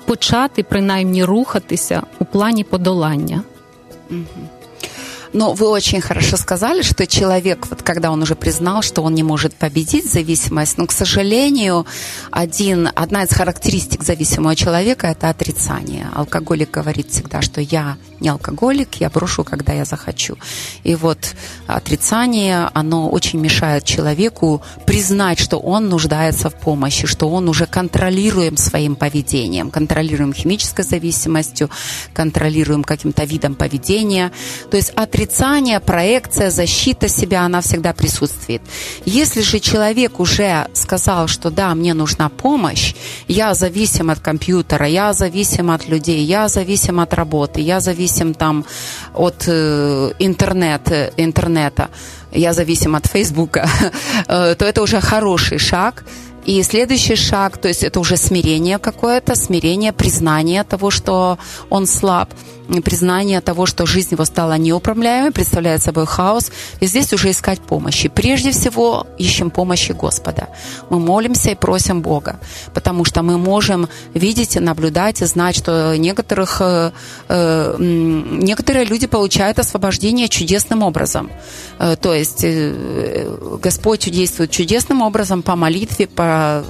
почати 0.05 0.63
принаймні 0.63 1.23
рухатися 1.23 2.03
у 2.19 2.25
плані 2.25 2.63
подолання? 2.63 3.43
Угу. 4.11 4.49
Но 5.33 5.53
вы 5.53 5.67
очень 5.67 6.01
хорошо 6.01 6.37
сказали, 6.37 6.81
что 6.81 7.05
человек, 7.05 7.67
вот 7.69 7.83
когда 7.83 8.11
он 8.11 8.21
уже 8.23 8.35
признал, 8.35 8.81
что 8.81 9.03
он 9.03 9.13
не 9.13 9.23
может 9.23 9.53
победить 9.53 10.11
зависимость, 10.11 10.77
но, 10.77 10.87
к 10.87 10.91
сожалению, 10.91 11.85
один, 12.31 12.89
одна 12.95 13.23
из 13.23 13.29
характеристик 13.29 14.03
зависимого 14.03 14.55
человека – 14.55 15.09
это 15.11 15.29
отрицание. 15.29 16.07
Алкоголик 16.15 16.75
говорит 16.75 17.11
всегда, 17.11 17.41
что 17.41 17.61
я 17.61 17.97
не 18.24 18.30
алкоголик, 18.30 19.00
я 19.00 19.10
брошу, 19.10 19.44
когда 19.44 19.72
я 19.72 19.84
захочу. 19.84 20.36
И 20.82 20.94
вот 20.96 21.34
отрицание, 21.66 22.70
оно 22.72 23.08
очень 23.10 23.38
мешает 23.38 23.84
человеку 23.84 24.62
признать, 24.86 25.38
что 25.38 25.58
он 25.58 25.88
нуждается 25.88 26.48
в 26.48 26.54
помощи, 26.54 27.06
что 27.06 27.28
он 27.28 27.48
уже 27.48 27.66
контролируем 27.66 28.56
своим 28.56 28.96
поведением, 28.96 29.70
контролируем 29.70 30.32
химической 30.32 30.84
зависимостью, 30.84 31.68
контролируем 32.14 32.82
каким-то 32.82 33.24
видом 33.24 33.54
поведения. 33.54 34.32
То 34.70 34.76
есть 34.76 34.90
отрицание 34.96 35.80
проекция, 35.80 36.50
защита 36.50 37.08
себя, 37.08 37.42
она 37.42 37.60
всегда 37.60 37.92
присутствует. 37.92 38.62
Если 39.04 39.42
же 39.42 39.60
человек 39.60 40.18
уже 40.18 40.66
сказал, 40.72 41.28
что 41.28 41.50
да, 41.50 41.74
мне 41.74 41.92
нужна 41.94 42.30
помощь, 42.30 42.94
я 43.28 43.54
зависим 43.54 44.08
от 44.10 44.20
компьютера, 44.20 44.86
я 44.88 45.12
зависим 45.12 45.70
от 45.70 45.88
людей, 45.88 46.24
я 46.24 46.48
зависим 46.48 47.00
от 47.00 47.12
работы, 47.12 47.60
я 47.60 47.80
зависим 47.80 48.13
там 48.34 48.64
от 49.14 49.44
э, 49.48 50.12
интернета, 50.20 51.10
интернета, 51.16 51.88
я 52.32 52.52
зависим 52.52 52.94
от 52.94 53.06
Фейсбука, 53.06 53.68
э, 54.28 54.54
то 54.54 54.64
это 54.64 54.82
уже 54.82 55.00
хороший 55.00 55.58
шаг. 55.58 56.04
И 56.46 56.62
следующий 56.62 57.16
шаг, 57.16 57.56
то 57.56 57.68
есть 57.68 57.82
это 57.82 58.00
уже 58.00 58.16
смирение 58.16 58.78
какое-то, 58.78 59.34
смирение, 59.34 59.92
признание 59.92 60.62
того, 60.62 60.90
что 60.90 61.38
он 61.70 61.86
слаб. 61.86 62.28
Признание 62.84 63.40
того, 63.40 63.66
что 63.66 63.86
жизнь 63.86 64.14
его 64.14 64.24
стала 64.24 64.58
неуправляемой, 64.58 65.32
представляет 65.32 65.82
собой 65.82 66.06
хаос, 66.06 66.50
и 66.80 66.86
здесь 66.86 67.12
уже 67.12 67.30
искать 67.30 67.60
помощи. 67.60 68.08
Прежде 68.08 68.50
всего 68.50 69.06
ищем 69.18 69.50
помощи 69.50 69.92
Господа. 69.92 70.48
Мы 70.90 70.98
молимся 70.98 71.50
и 71.50 71.54
просим 71.54 72.02
Бога, 72.02 72.38
потому 72.72 73.04
что 73.04 73.22
мы 73.22 73.38
можем 73.38 73.88
видеть 74.14 74.56
наблюдать, 74.60 75.22
и 75.22 75.26
знать, 75.26 75.56
что 75.56 75.96
некоторых, 75.96 76.60
э, 76.60 76.92
э, 77.28 77.76
некоторые 77.78 78.84
люди 78.84 79.06
получают 79.06 79.58
освобождение 79.58 80.28
чудесным 80.28 80.82
образом. 80.82 81.30
Э, 81.78 81.96
то 81.96 82.14
есть 82.14 82.44
Господь 83.62 84.10
действует 84.10 84.50
чудесным 84.50 85.02
образом 85.02 85.42
по 85.42 85.56
молитве, 85.56 86.06
по 86.06 86.64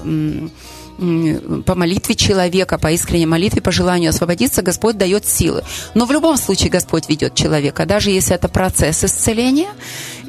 по 0.96 1.74
молитве 1.74 2.14
человека, 2.14 2.78
по 2.78 2.92
искренней 2.92 3.26
молитве, 3.26 3.60
по 3.60 3.72
желанию 3.72 4.10
освободиться, 4.10 4.62
Господь 4.62 4.96
дает 4.96 5.26
силы. 5.26 5.62
Но 5.94 6.06
в 6.06 6.12
любом 6.12 6.36
случае 6.36 6.70
Господь 6.70 7.08
ведет 7.08 7.34
человека, 7.34 7.86
даже 7.86 8.10
если 8.10 8.34
это 8.34 8.48
процесс 8.48 9.04
исцеления, 9.04 9.70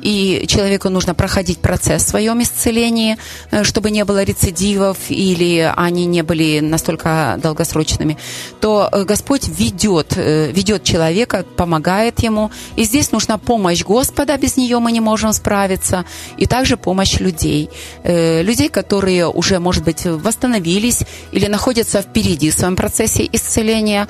и 0.06 0.46
человеку 0.46 0.90
нужно 0.90 1.16
проходить 1.16 1.58
процесс 1.58 2.04
в 2.04 2.10
своем 2.10 2.40
исцелении, 2.44 3.18
э, 3.50 3.64
чтобы 3.64 3.90
не 3.90 4.06
было 4.06 4.24
рецидивов 4.24 4.98
или 5.10 5.74
они 5.76 6.06
не 6.06 6.22
были 6.22 6.60
настолько 6.60 7.40
долгосрочными, 7.42 8.16
то 8.62 8.88
э, 8.92 9.04
Господь 9.04 9.48
ведет, 9.48 10.14
э, 10.16 10.52
ведет 10.52 10.84
человека, 10.84 11.44
помогает 11.58 12.20
ему. 12.20 12.52
И 12.76 12.84
здесь 12.84 13.12
нужна 13.12 13.40
помощь 13.40 13.84
Господа, 13.84 14.38
без 14.38 14.58
нее 14.58 14.78
мы 14.78 14.92
не 14.92 15.00
можем 15.00 15.34
справиться, 15.34 16.06
и 16.38 16.46
также 16.46 16.78
помощь 16.78 17.20
людей. 17.20 17.70
Людей, 18.04 18.70
которые 18.70 19.28
уже, 19.28 19.60
может 19.60 19.84
быть, 19.84 20.06
восстановились 20.06 21.04
или 21.32 21.48
находятся 21.48 22.02
впереди 22.02 22.52
в 22.52 22.54
своем 22.54 22.76
процессе 22.76 23.28
исцеления. 23.32 24.08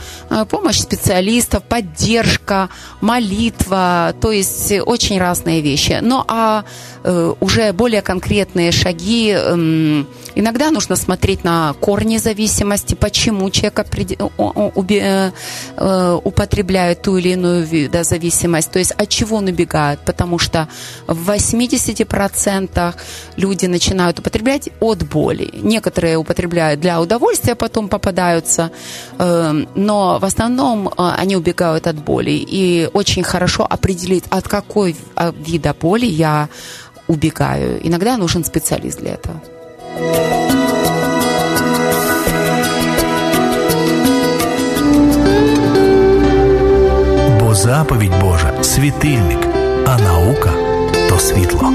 Помощь 0.49 0.79
специалистов, 0.79 1.63
поддержка, 1.63 2.69
молитва, 3.01 4.13
то 4.19 4.31
есть 4.31 4.73
очень 4.85 5.19
разные 5.19 5.61
вещи 5.61 5.84
вещи. 5.85 5.99
Ну 6.01 6.23
а 6.27 6.63
уже 7.39 7.71
более 7.73 8.01
конкретные 8.01 8.71
шаги, 8.71 9.31
э, 9.35 10.03
иногда 10.35 10.71
нужно 10.71 10.95
смотреть 10.95 11.43
на 11.43 11.73
корни 11.79 12.17
зависимости, 12.17 12.95
почему 12.95 13.49
человек 13.49 13.79
э, 13.79 15.31
э, 15.77 16.19
употребляет 16.23 17.01
ту 17.01 17.17
или 17.17 17.29
иную 17.29 17.89
да, 17.89 18.03
зависимость, 18.03 18.71
то 18.71 18.79
есть 18.79 18.91
от 18.91 19.09
чего 19.09 19.37
он 19.37 19.47
убегает, 19.47 19.99
потому 20.05 20.39
что 20.39 20.67
в 21.07 21.29
80% 21.29 22.95
люди 23.37 23.65
начинают 23.65 24.19
употреблять 24.19 24.69
от 24.79 25.07
боли. 25.07 25.49
Некоторые 25.61 26.17
употребляют 26.17 26.79
для 26.79 27.01
удовольствия, 27.01 27.55
потом 27.55 27.87
попадаются, 27.87 28.71
э, 29.17 29.65
но 29.75 30.19
в 30.19 30.25
основном 30.25 30.87
э, 30.87 30.91
они 30.97 31.35
убегают 31.35 31.87
от 31.87 31.95
боли. 31.95 32.31
И 32.31 32.89
очень 32.93 33.23
хорошо 33.23 33.65
определить, 33.69 34.25
от 34.29 34.47
какой 34.47 34.95
вида 35.45 35.73
боли 35.73 36.05
я 36.05 36.49
убегаю. 37.06 37.80
Иногда 37.86 38.16
нужен 38.16 38.44
специалист 38.44 39.00
для 39.00 39.10
этого. 39.10 39.40
Бо 47.40 47.54
заповідь 47.54 48.20
Божа 48.20 48.62
світильник, 48.62 49.38
а 49.86 49.98
наука 49.98 50.50
то 51.08 51.18
світло. 51.18 51.72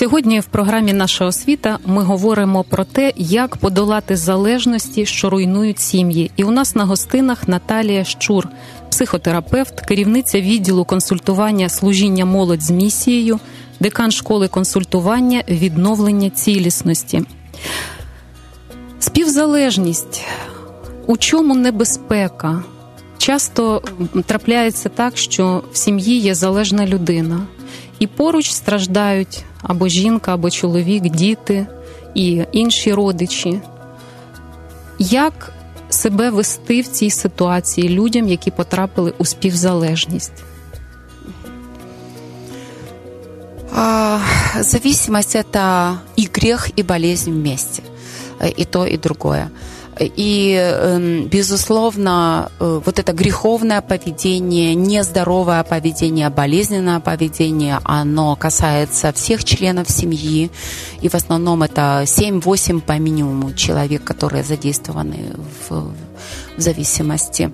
Сьогодні 0.00 0.40
в 0.40 0.44
програмі 0.46 0.92
Наша 0.92 1.24
освіта 1.24 1.78
ми 1.86 2.02
говоримо 2.02 2.64
про 2.64 2.84
те, 2.84 3.12
як 3.16 3.56
подолати 3.56 4.16
залежності, 4.16 5.06
що 5.06 5.30
руйнують 5.30 5.80
сім'ї. 5.80 6.30
І 6.36 6.44
у 6.44 6.50
нас 6.50 6.74
на 6.74 6.84
гостинах 6.84 7.48
Наталія 7.48 8.04
Щур, 8.04 8.48
психотерапевт, 8.90 9.80
керівниця 9.80 10.40
відділу 10.40 10.84
консультування 10.84 11.68
служіння 11.68 12.24
молодь 12.24 12.62
з 12.62 12.70
місією, 12.70 13.40
декан 13.80 14.10
школи 14.10 14.48
консультування, 14.48 15.42
відновлення 15.48 16.30
цілісності. 16.30 17.22
Співзалежність. 18.98 20.24
У 21.06 21.16
чому 21.16 21.54
небезпека? 21.54 22.62
Часто 23.18 23.82
трапляється 24.26 24.88
так, 24.88 25.16
що 25.16 25.62
в 25.72 25.76
сім'ї 25.76 26.18
є 26.18 26.34
залежна 26.34 26.86
людина, 26.86 27.40
і 28.00 28.06
поруч 28.06 28.50
страждають 28.50 29.44
або 29.62 29.88
жінка, 29.88 30.34
або 30.34 30.50
чоловік, 30.50 31.02
діти 31.02 31.66
і 32.14 32.44
інші 32.52 32.94
родичі. 32.94 33.60
Як 34.98 35.52
себе 35.90 36.30
вести 36.30 36.80
в 36.80 36.86
цій 36.86 37.10
ситуації 37.10 37.88
людям, 37.88 38.28
які 38.28 38.50
потрапили 38.50 39.14
у 39.18 39.24
співзалежність? 39.24 40.32
Зависимость– 44.60 45.36
это 45.36 45.98
и 46.18 46.28
грех, 46.34 46.70
и 46.78 46.82
болезнь 46.82 47.30
вместе. 47.30 47.82
И 48.58 48.64
то, 48.64 48.84
и 48.84 48.96
другое. 48.96 49.50
И, 50.00 50.54
эм, 50.54 51.28
безусловно, 51.28 52.50
э, 52.58 52.80
вот 52.84 52.98
это 52.98 53.12
греховное 53.12 53.82
поведение, 53.82 54.74
нездоровое 54.74 55.62
поведение, 55.62 56.30
болезненное 56.30 57.00
поведение, 57.00 57.80
оно 57.84 58.34
касается 58.34 59.12
всех 59.12 59.44
членов 59.44 59.90
семьи. 59.90 60.50
И 61.02 61.08
в 61.10 61.14
основном 61.14 61.62
это 61.62 62.04
7-8 62.06 62.80
по 62.80 62.98
минимуму 62.98 63.52
человек, 63.52 64.02
которые 64.02 64.42
задействованы 64.42 65.34
в, 65.68 65.92
зависимости. 66.56 67.50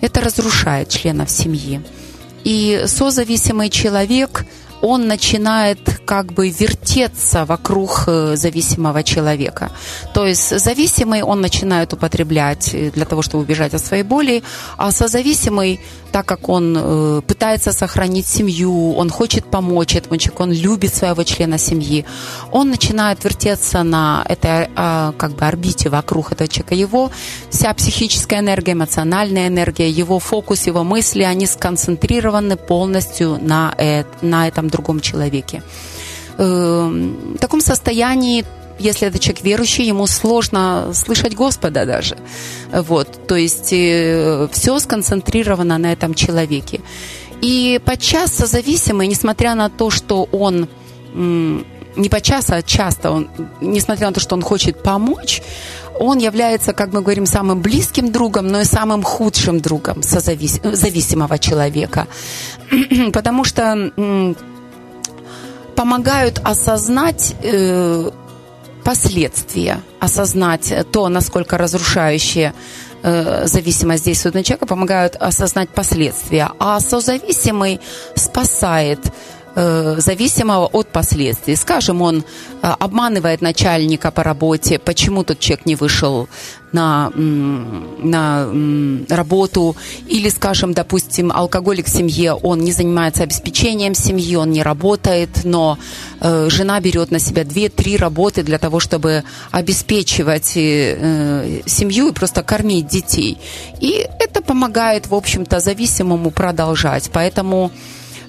Это 0.00 0.20
разрушает 0.20 0.88
членов 0.88 1.30
семьи. 1.30 1.82
И 2.44 2.84
созависимый 2.86 3.70
человек– 3.70 4.46
он 4.82 5.06
начинает 5.08 5.78
как 6.04 6.32
бы 6.32 6.50
вертеться 6.50 7.44
вокруг 7.44 8.04
э, 8.06 8.36
зависимого 8.36 9.02
человека. 9.02 9.70
То 10.14 10.26
есть 10.26 10.58
зависимый 10.58 11.22
он 11.22 11.40
начинает 11.40 11.92
употреблять 11.92 12.74
э, 12.74 12.90
для 12.90 13.04
того, 13.04 13.22
чтобы 13.22 13.44
убежать 13.44 13.74
от 13.74 13.80
своей 13.80 14.04
боли, 14.04 14.42
а 14.76 14.90
созависимый, 14.90 15.80
так 16.12 16.26
как 16.26 16.48
он 16.48 16.76
э, 16.76 17.22
пытается 17.26 17.72
сохранить 17.72 18.26
семью, 18.26 18.94
он 18.94 19.10
хочет 19.10 19.44
помочь 19.50 19.96
этому 19.96 20.16
человеку, 20.16 20.42
он 20.44 20.52
любит 20.52 20.94
своего 20.94 21.22
члена 21.24 21.58
семьи, 21.58 22.04
он 22.52 22.70
начинает 22.70 23.24
вертеться 23.24 23.82
на 23.82 24.24
этой 24.28 24.68
а, 24.76 25.12
как 25.16 25.32
бы 25.32 25.44
орбите 25.44 25.88
вокруг 25.88 26.32
этого 26.32 26.48
человека. 26.48 26.74
Его 26.74 27.10
вся 27.50 27.72
психическая 27.74 28.40
энергия, 28.40 28.72
эмоциональная 28.72 29.48
энергия, 29.48 29.90
его 29.90 30.18
фокус, 30.18 30.66
его 30.66 30.84
мысли, 30.84 31.22
они 31.22 31.46
сконцентрированы 31.46 32.56
полностью 32.56 33.38
на, 33.40 33.74
на 34.22 34.48
этом 34.48 34.68
другом 34.68 35.00
человеке. 35.00 35.62
Эм, 36.38 37.34
в 37.34 37.38
таком 37.38 37.60
состоянии 37.60 38.44
если 38.78 39.08
это 39.08 39.18
человек 39.18 39.44
верующий, 39.44 39.86
ему 39.86 40.06
сложно 40.06 40.92
слышать 40.94 41.34
Господа 41.34 41.84
даже. 41.84 42.16
Вот, 42.72 43.26
то 43.26 43.36
есть 43.36 43.72
э, 43.72 44.48
все 44.52 44.78
сконцентрировано 44.78 45.78
на 45.78 45.92
этом 45.92 46.14
человеке. 46.14 46.80
И 47.40 47.80
подчас 47.84 48.32
созависимый, 48.32 49.06
несмотря 49.06 49.54
на 49.54 49.68
то, 49.68 49.90
что 49.90 50.24
он 50.32 50.68
не 51.98 52.08
подчас, 52.08 52.50
а 52.50 52.62
часто, 52.62 53.10
он, 53.10 53.28
несмотря 53.60 54.08
на 54.08 54.12
то, 54.12 54.20
что 54.20 54.34
он 54.34 54.42
хочет 54.42 54.82
помочь, 54.82 55.42
он 55.98 56.18
является, 56.18 56.72
как 56.72 56.92
мы 56.92 57.00
говорим, 57.00 57.26
самым 57.26 57.60
близким 57.60 58.12
другом, 58.12 58.46
но 58.48 58.60
и 58.60 58.64
самым 58.64 59.02
худшим 59.02 59.60
другом 59.60 60.02
созавис... 60.02 60.60
зависимого 60.62 61.38
человека. 61.38 62.06
Потому 63.12 63.44
что 63.44 64.34
помогают 65.74 66.40
осознать 66.44 67.34
э, 67.42 68.10
последствия, 68.84 69.80
осознать 70.00 70.72
то, 70.92 71.08
насколько 71.08 71.58
разрушающие 71.58 72.54
э, 73.02 73.46
зависимость 73.46 74.04
действует 74.04 74.34
на 74.34 74.42
человека, 74.42 74.66
помогают 74.66 75.16
осознать 75.16 75.70
последствия. 75.70 76.50
А 76.58 76.80
созависимый 76.80 77.80
спасает 78.14 79.00
зависимого 79.98 80.66
от 80.66 80.88
последствий. 80.88 81.56
Скажем, 81.56 82.02
он 82.02 82.18
э, 82.18 82.22
обманывает 82.62 83.42
начальника 83.42 84.10
по 84.10 84.22
работе, 84.22 84.78
почему 84.78 85.24
тот 85.24 85.38
человек 85.40 85.66
не 85.66 85.76
вышел 85.76 86.28
на, 86.72 87.10
на 87.16 88.48
работу, 89.08 89.76
или, 90.06 90.28
скажем, 90.28 90.74
допустим, 90.74 91.32
алкоголик 91.32 91.86
в 91.86 91.88
семье, 91.88 92.34
он 92.34 92.60
не 92.60 92.72
занимается 92.72 93.22
обеспечением 93.22 93.94
семьи, 93.94 94.36
он 94.36 94.50
не 94.50 94.62
работает, 94.62 95.44
но 95.44 95.78
э, 96.20 96.48
жена 96.50 96.80
берет 96.80 97.10
на 97.10 97.18
себя 97.18 97.42
2-3 97.42 97.96
работы 97.98 98.42
для 98.42 98.58
того, 98.58 98.80
чтобы 98.80 99.24
обеспечивать 99.50 100.52
э, 100.56 101.62
семью 101.66 102.08
и 102.08 102.12
просто 102.12 102.42
кормить 102.42 102.86
детей. 102.86 103.38
И 103.80 104.06
это 104.20 104.42
помогает, 104.42 105.06
в 105.06 105.14
общем-то, 105.14 105.60
зависимому 105.60 106.30
продолжать. 106.30 107.10
Поэтому 107.12 107.70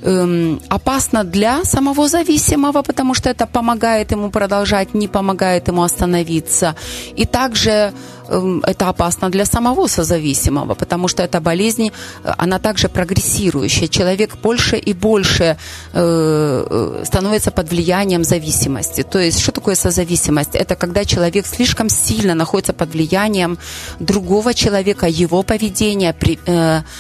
эм, 0.02 0.60
опасно 0.70 1.24
для 1.24 1.64
самого 1.64 2.08
зависимого, 2.08 2.82
потому 2.82 3.14
что 3.14 3.30
это 3.30 3.46
помогает 3.48 4.12
ему 4.12 4.30
продолжать, 4.30 4.94
не 4.94 5.08
помогает 5.08 5.68
ему 5.68 5.84
остановиться. 5.84 6.76
И 7.16 7.26
также 7.26 7.94
это 8.64 8.90
опасно 8.90 9.30
для 9.30 9.46
самого 9.46 9.88
созависимого, 9.88 10.76
потому 10.76 11.08
что 11.08 11.24
эта 11.24 11.42
болезнь, 11.42 11.92
э, 12.24 12.34
она 12.38 12.60
также 12.60 12.90
прогрессирующая. 12.90 13.88
Человек 13.88 14.38
больше 14.44 14.78
и 14.78 14.94
больше 14.94 15.44
э, 15.44 15.56
э, 15.94 17.04
становится 17.06 17.52
под 17.52 17.70
влиянием 17.72 18.24
зависимости. 18.24 19.04
То 19.04 19.20
есть, 19.20 19.40
что 19.40 19.52
такое 19.52 19.76
созависимость? 19.76 20.56
Это 20.56 20.76
когда 20.76 21.06
человек 21.06 21.48
слишком 21.48 21.90
сильно 21.90 22.36
находится 22.36 22.74
под 22.74 22.94
влиянием 22.94 23.58
другого 24.00 24.54
человека, 24.54 25.08
его 25.08 25.44
поведения, 25.44 26.16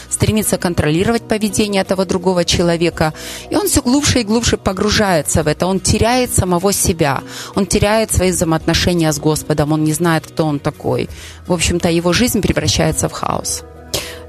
стремится 0.10 0.58
контролировать 0.58 1.28
поведение 1.28 1.82
этого 1.82 2.06
другого 2.06 2.46
человека. 2.46 3.14
И 3.52 3.56
он 3.56 3.68
все 3.68 3.82
глубже 3.82 4.22
и 4.22 4.24
глубже 4.24 4.58
погружается 4.58 5.44
в 5.44 5.48
это. 5.48 5.68
Он 5.68 5.80
теряет 5.80 6.34
самого 6.34 6.74
себя. 6.74 7.22
Он 7.56 7.66
теряет 7.66 8.12
свои 8.12 8.32
взаимоотношения 8.32 9.12
с 9.12 9.20
Господом. 9.20 9.74
Он 9.74 9.84
не 9.84 9.94
знает, 9.94 10.26
кто 10.28 10.46
он 10.46 10.60
такой 10.60 11.10
в 11.48 11.54
общем-то, 11.54 11.90
его 11.90 12.14
жизнь 12.14 12.42
превращается 12.42 13.08
в 13.08 13.12
хаос. 13.12 13.64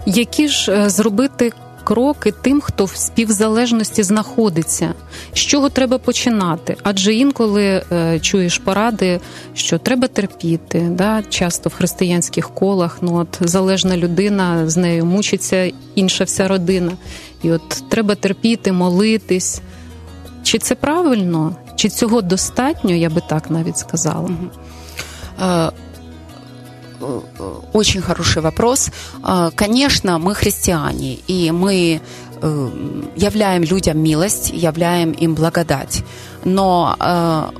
Які 0.06 0.48
ж 0.48 0.90
зробити 0.90 1.52
кроки 1.84 2.32
тим, 2.42 2.60
хто 2.60 2.84
в 2.84 2.96
співзалежності 2.96 4.02
знаходиться, 4.02 4.94
з 5.34 5.38
чого 5.38 5.68
треба 5.68 5.98
починати? 5.98 6.76
Адже 6.82 7.14
інколи 7.14 7.82
е, 7.92 8.20
чуєш 8.20 8.58
поради, 8.58 9.20
що 9.54 9.78
треба 9.78 10.08
терпіти. 10.08 10.80
Да? 10.90 11.22
Часто 11.28 11.68
в 11.68 11.74
християнських 11.74 12.50
колах 12.54 12.98
ну 13.00 13.16
от 13.16 13.38
залежна 13.40 13.96
людина 13.96 14.70
з 14.70 14.76
нею 14.76 15.06
мучиться 15.06 15.72
інша 15.94 16.24
вся 16.24 16.48
родина. 16.48 16.92
І 17.42 17.52
от 17.52 17.68
треба 17.88 18.14
терпіти, 18.14 18.72
молитись. 18.72 19.60
Чи 20.42 20.58
це 20.58 20.74
правильно, 20.74 21.56
чи 21.76 21.88
цього 21.88 22.22
достатньо, 22.22 22.94
я 22.94 23.10
би 23.10 23.22
так 23.28 23.50
навіть 23.50 23.78
сказала. 23.78 24.30
Э, 27.10 27.60
очень 27.72 28.00
хороший 28.00 28.42
вопрос. 28.42 28.90
А, 29.22 29.50
конечно, 29.50 30.18
мы 30.18 30.34
христиане, 30.34 31.18
и 31.26 31.50
мы 31.50 32.00
э, 32.42 32.70
являем 33.16 33.62
людям 33.62 34.02
милость, 34.02 34.50
являем 34.52 35.12
им 35.12 35.34
благодать. 35.34 36.02
Но 36.44 36.96
э, 36.98 37.50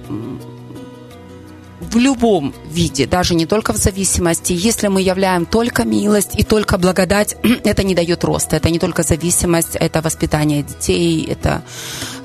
в 1.81 1.97
любом 1.97 2.55
виде, 2.71 3.07
даже 3.07 3.35
не 3.35 3.47
только 3.47 3.73
в 3.73 3.77
зависимости, 3.77 4.53
если 4.53 4.89
мы 4.89 5.03
являем 5.03 5.47
только 5.47 5.85
милость 5.85 6.39
и 6.39 6.45
только 6.45 6.79
благодать, 6.79 7.37
это 7.65 7.83
не 7.83 7.95
дает 7.95 8.25
роста, 8.25 8.57
это 8.57 8.71
не 8.71 8.79
только 8.79 9.03
зависимость, 9.03 9.75
это 9.75 10.01
воспитание 10.01 10.63
детей, 10.63 11.27
это 11.27 11.63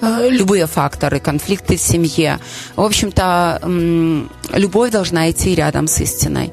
э, 0.02 0.30
любые 0.30 0.68
факторы, 0.68 1.20
конфликты 1.20 1.78
в 1.78 1.82
семье. 1.82 2.40
В 2.76 2.82
общем-то, 2.82 3.60
э, 3.62 4.26
любовь 4.54 4.92
должна 4.92 5.32
идти 5.32 5.56
рядом 5.56 5.88
с 5.88 6.00
истиной. 6.02 6.52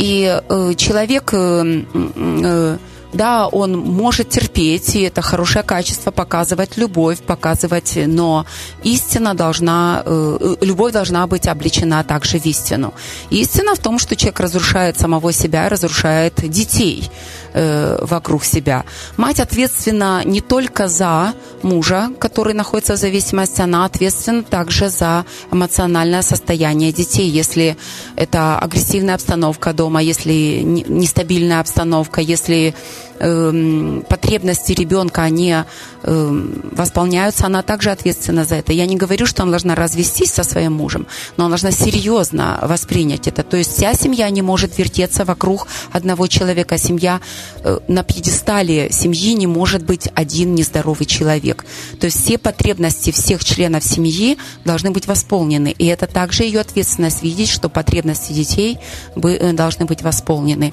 И 0.00 0.40
э, 0.48 0.74
человек... 0.76 1.34
Э, 1.34 1.84
э, 1.94 2.78
да, 3.12 3.48
он 3.48 3.76
может 3.76 4.28
терпеть, 4.28 4.94
и 4.94 5.00
это 5.02 5.20
хорошее 5.20 5.64
качество, 5.64 6.12
показывать 6.12 6.76
любовь, 6.76 7.18
показывать, 7.18 7.98
но 8.06 8.46
истина 8.84 9.34
должна, 9.34 10.02
э, 10.06 10.56
любовь 10.60 10.92
должна 10.92 11.26
быть 11.26 11.48
обличена 11.48 12.04
также 12.04 12.38
в 12.38 12.46
истину. 12.46 12.94
Истина 13.30 13.74
в 13.74 13.80
том, 13.80 13.98
что 13.98 14.14
человек 14.14 14.40
разрушает 14.40 14.96
самого 14.96 15.32
себя, 15.32 15.68
разрушает 15.68 16.34
детей 16.48 17.10
э, 17.52 17.98
вокруг 18.02 18.44
себя. 18.44 18.84
Мать 19.16 19.40
ответственна 19.40 20.22
не 20.24 20.40
только 20.40 20.88
за 20.88 21.34
мужа, 21.62 22.10
который 22.18 22.54
находится 22.54 22.94
в 22.94 22.96
зависимости, 22.96 23.60
она 23.60 23.84
ответственна 23.84 24.42
также 24.42 24.88
за 24.88 25.24
эмоциональное 25.52 26.22
состояние 26.22 26.92
детей. 26.92 27.28
Если 27.28 27.76
это 28.16 28.58
агрессивная 28.58 29.14
обстановка 29.14 29.72
дома, 29.72 30.02
если 30.02 30.62
нестабильная 30.62 31.60
обстановка, 31.60 32.20
если 32.20 32.74
э, 33.20 34.02
потребности 34.08 34.72
ребенка, 34.72 35.22
они 35.22 35.54
э, 36.02 36.44
восполняются, 36.72 37.46
она 37.46 37.62
также 37.62 37.90
ответственна 37.90 38.44
за 38.44 38.56
это. 38.56 38.72
Я 38.72 38.86
не 38.86 38.96
говорю, 38.96 39.26
что 39.26 39.42
она 39.42 39.52
должна 39.52 39.74
развестись 39.74 40.32
со 40.32 40.42
своим 40.42 40.72
мужем, 40.72 41.06
но 41.36 41.44
она 41.44 41.50
должна 41.50 41.70
серьезно 41.70 42.58
воспринять 42.62 43.28
это. 43.28 43.42
То 43.42 43.56
есть 43.56 43.72
вся 43.76 43.94
семья 43.94 44.28
не 44.30 44.42
может 44.42 44.78
вертеться 44.78 45.24
вокруг 45.24 45.66
одного 45.92 46.26
человека. 46.26 46.78
Семья 46.78 47.20
э, 47.62 47.78
на 47.88 48.02
пьедестале 48.02 48.90
семьи 48.90 49.34
не 49.34 49.46
может 49.46 49.84
быть 49.84 50.08
один 50.14 50.54
нездоровый 50.54 51.06
человек. 51.06 51.64
То 52.00 52.06
есть 52.06 52.22
все 52.22 52.38
потребности 52.38 53.10
всех 53.10 53.44
членов 53.44 53.84
семьи 53.84 54.38
должны 54.64 54.90
быть 54.90 55.06
восполнены. 55.06 55.74
И 55.78 55.86
это 55.86 56.06
также 56.06 56.44
ее 56.44 56.60
ответственность 56.60 57.22
видеть, 57.22 57.48
что 57.48 57.68
потребности 57.68 58.32
детей 58.32 58.78
э, 59.16 59.52
должны 59.52 59.84
быть 59.84 60.02
восполнены. 60.02 60.72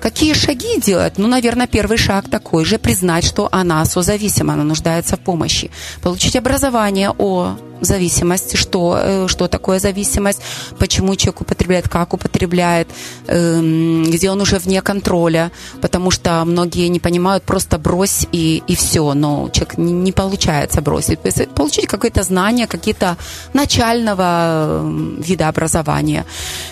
Какие 0.00 0.34
шаги 0.34 0.80
делать? 0.80 1.18
Ну, 1.18 1.26
наверное, 1.28 1.66
первый 1.66 1.98
шаг 1.98 2.28
такой 2.30 2.64
же, 2.64 2.78
признать, 2.78 3.24
что 3.24 3.48
она 3.50 3.84
созависима, 3.84 4.54
она 4.54 4.64
нуждается 4.64 5.16
в 5.16 5.20
помощи. 5.20 5.70
Получить 6.02 6.36
образование 6.36 7.10
о 7.18 7.56
зависимости, 7.80 8.56
что, 8.56 8.98
э, 9.00 9.28
что 9.28 9.48
такое 9.48 9.78
зависимость, 9.78 10.40
почему 10.78 11.16
человек 11.16 11.40
употребляет, 11.40 11.88
как 11.88 12.14
употребляет, 12.14 12.88
эм, 13.26 14.04
где 14.04 14.30
он 14.30 14.40
уже 14.40 14.58
вне 14.58 14.82
контроля, 14.82 15.50
потому 15.80 16.10
что 16.10 16.44
многие 16.44 16.88
не 16.88 17.00
понимают, 17.00 17.44
просто 17.44 17.78
брось 17.78 18.26
и, 18.32 18.62
и 18.66 18.74
все, 18.74 19.14
но 19.14 19.48
человек 19.52 19.78
не, 19.78 19.92
не 19.92 20.12
получается 20.12 20.80
бросить. 20.82 21.22
То 21.22 21.28
есть 21.28 21.48
получить 21.54 21.86
какое-то 21.86 22.22
знание, 22.22 22.66
какие-то 22.66 23.16
начального 23.54 24.80
эм, 24.80 25.20
вида 25.20 25.48
образования. 25.48 26.24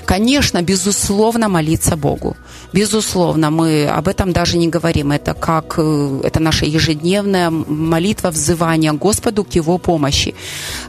Конечно, 0.05 0.63
безусловно, 0.63 1.49
молиться 1.49 1.97
Богу. 1.97 2.37
Безусловно, 2.73 3.16
мы 3.17 3.87
об 3.87 4.09
этом 4.09 4.33
даже 4.33 4.59
не 4.59 4.69
говорим. 4.69 5.13
Это 5.13 5.35
как 5.35 5.75
э, 5.79 6.21
это 6.25 6.41
наша 6.41 6.67
ежедневная 6.67 7.51
молитва, 7.51 8.31
взывание 8.31 8.93
Господу 8.93 9.45
к 9.45 9.57
Его 9.57 9.79
помощи. 9.79 10.35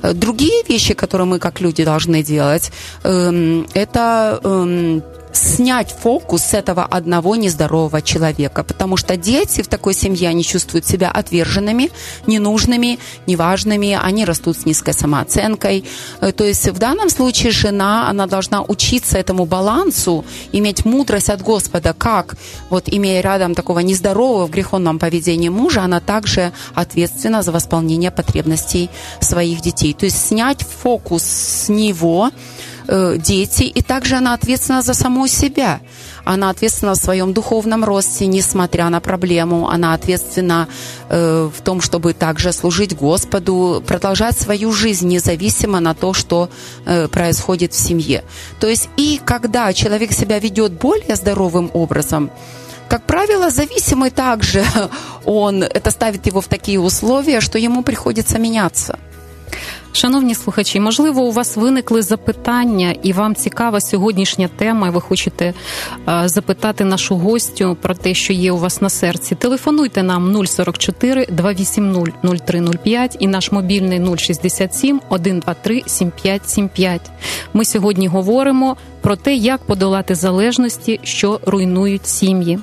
Э, 0.04 0.14
другие 0.14 0.64
вещи, 0.70 0.94
которые 0.94 1.26
мы 1.26 1.40
как 1.40 1.62
люди 1.62 1.84
должны 1.84 2.24
делать, 2.24 2.72
эм, 3.04 3.66
это 3.74 4.40
эм, 4.44 5.04
снять 5.38 5.92
фокус 5.92 6.44
с 6.44 6.54
этого 6.54 6.84
одного 6.84 7.36
нездорового 7.36 8.02
человека, 8.02 8.64
потому 8.64 8.98
что 8.98 9.18
дети 9.18 9.62
в 9.62 9.68
такой 9.68 9.94
семье, 9.94 10.30
они 10.30 10.44
чувствуют 10.44 10.86
себя 10.86 11.12
отверженными, 11.12 11.92
ненужными, 12.26 13.00
неважными, 13.28 13.98
они 14.02 14.26
растут 14.26 14.58
с 14.58 14.66
низкой 14.66 14.94
самооценкой. 14.94 15.86
Э, 16.22 16.32
то 16.32 16.44
есть 16.44 16.68
в 16.70 16.78
данном 16.78 17.10
случае 17.10 17.52
жена, 17.52 18.10
она 18.10 18.28
должна 18.28 18.62
учиться 18.62 19.18
этому 19.18 19.46
балансу, 19.46 20.26
иметь 20.52 20.86
мудрость 20.86 21.30
от 21.30 21.42
Господа, 21.42 21.94
как 21.94 22.36
вот 22.70 22.86
имея 22.88 23.22
рядом 23.22 23.56
такого 23.56 23.80
нездорового 23.80 24.48
в 24.48 24.52
греховном 24.52 25.00
поведении 25.00 25.50
мужа, 25.50 25.82
она 25.82 26.00
также 26.00 26.52
ответственна 26.76 27.42
за 27.42 27.52
восполнение 27.52 28.12
потребностей 28.12 28.90
своих 29.20 29.62
детей. 29.62 29.94
То 29.94 30.06
есть 30.06 30.28
снять 30.28 30.64
фокус 30.64 31.24
с 31.24 31.70
него, 31.70 32.32
Э, 32.90 33.18
дети, 33.18 33.64
и 33.64 33.82
также 33.82 34.16
она 34.16 34.34
ответственна 34.34 34.82
за 34.82 34.94
саму 34.94 35.28
себя. 35.28 35.82
Она 36.24 36.50
ответственна 36.50 36.94
в 36.94 36.98
своем 36.98 37.34
духовном 37.34 37.84
росте, 37.84 38.28
несмотря 38.28 38.90
на 38.90 39.02
проблему. 39.02 39.68
Она 39.68 39.94
ответственна 39.94 40.68
э, 41.10 41.50
в 41.54 41.62
том, 41.62 41.82
чтобы 41.82 42.14
также 42.14 42.54
служить 42.54 42.96
Господу, 42.96 43.84
продолжать 43.86 44.40
свою 44.40 44.72
жизнь 44.72 45.08
независимо 45.08 45.82
на 45.82 45.94
то, 45.94 46.14
что 46.14 46.50
э, 46.86 47.10
происходит 47.10 47.74
в 47.74 47.78
семье. 47.78 48.24
То 48.62 48.68
есть 48.68 48.90
и 48.96 49.20
когда 49.26 49.74
человек 49.74 50.14
себя 50.14 50.40
ведет 50.40 50.72
более 50.72 51.16
здоровым 51.18 51.70
образом, 51.74 52.32
как 52.88 53.04
правило, 53.04 53.50
зависимый 53.50 54.12
также 54.12 54.64
он, 55.26 55.62
это 55.62 55.92
ставит 55.92 56.26
его 56.26 56.40
в 56.40 56.48
такие 56.48 56.80
условия, 56.80 57.42
что 57.42 57.58
ему 57.58 57.84
приходится 57.84 58.40
меняться. 58.40 58.98
Шановні 59.98 60.36
слухачі, 60.36 60.80
можливо, 60.80 61.22
у 61.22 61.32
вас 61.32 61.58
виникли 61.58 62.02
запитання, 62.02 62.96
і 63.04 63.14
вам 63.14 63.36
цікава 63.36 63.82
сьогоднішня 63.82 64.50
тема, 64.58 64.88
і 64.88 64.92
ви 64.92 65.02
хочете 65.02 65.54
е, 66.10 66.22
запитати 66.26 66.84
нашу 66.86 67.16
гостю 67.16 67.78
про 67.82 67.96
те, 67.96 68.14
що 68.14 68.34
є 68.34 68.52
у 68.52 68.58
вас 68.58 68.82
на 68.82 68.90
серці. 68.90 69.36
Телефонуйте 69.36 70.04
нам 70.04 70.46
044 70.46 71.26
280 71.26 72.14
0305 72.24 73.18
і 73.20 73.28
наш 73.28 73.52
мобільний 73.52 74.18
067 74.18 75.02
123 75.06 75.84
7575. 75.86 77.02
Ми 77.54 77.66
сьогодні 77.66 78.08
говоримо 78.08 78.78
про 79.02 79.16
те, 79.16 79.36
як 79.36 79.62
подолати 79.62 80.16
залежності, 80.16 81.00
що 81.04 81.40
руйнують 81.46 82.08
сім'ї. 82.08 82.60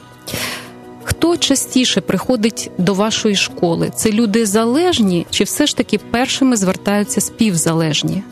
Хто 1.05 1.37
частіше 1.37 2.01
приходить 2.01 2.71
до 2.79 2.95
вашої 2.95 3.37
школи? 3.37 3.93
Це 3.97 4.11
люди 4.11 4.47
залежні, 4.47 5.27
чи 5.31 5.45
все 5.45 5.67
ж 5.67 5.77
таки 5.77 5.99
першими 5.99 6.57
звертаються 6.57 7.21
співзалежні? 7.21 8.23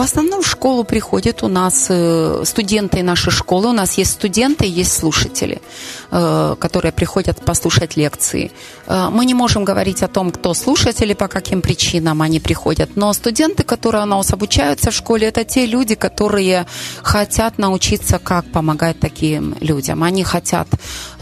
В 0.00 0.02
основном 0.02 0.40
в 0.40 0.46
школу 0.46 0.84
приходят 0.84 1.42
у 1.42 1.48
нас 1.48 1.88
э, 1.90 2.42
студенты 2.46 3.02
нашей 3.02 3.30
школы. 3.30 3.68
У 3.68 3.72
нас 3.72 3.98
есть 3.98 4.12
студенты, 4.12 4.64
есть 4.64 4.92
слушатели, 4.92 5.60
э, 6.10 6.56
которые 6.58 6.92
приходят 6.92 7.44
послушать 7.44 7.98
лекции. 7.98 8.50
Э, 8.86 9.10
мы 9.10 9.26
не 9.26 9.34
можем 9.34 9.62
говорить 9.62 10.02
о 10.02 10.08
том, 10.08 10.30
кто 10.30 10.54
слушатели, 10.54 11.12
по 11.12 11.28
каким 11.28 11.60
причинам 11.60 12.22
они 12.22 12.40
приходят. 12.40 12.96
Но 12.96 13.12
студенты, 13.12 13.62
которые 13.62 14.04
у 14.04 14.06
нас 14.06 14.32
обучаются 14.32 14.90
в 14.90 14.94
школе, 14.94 15.26
это 15.28 15.44
те 15.44 15.66
люди, 15.66 15.94
которые 15.94 16.64
хотят 17.02 17.58
научиться, 17.58 18.18
как 18.18 18.46
помогать 18.46 18.98
таким 19.00 19.54
людям. 19.60 20.02
Они 20.02 20.24
хотят 20.24 20.66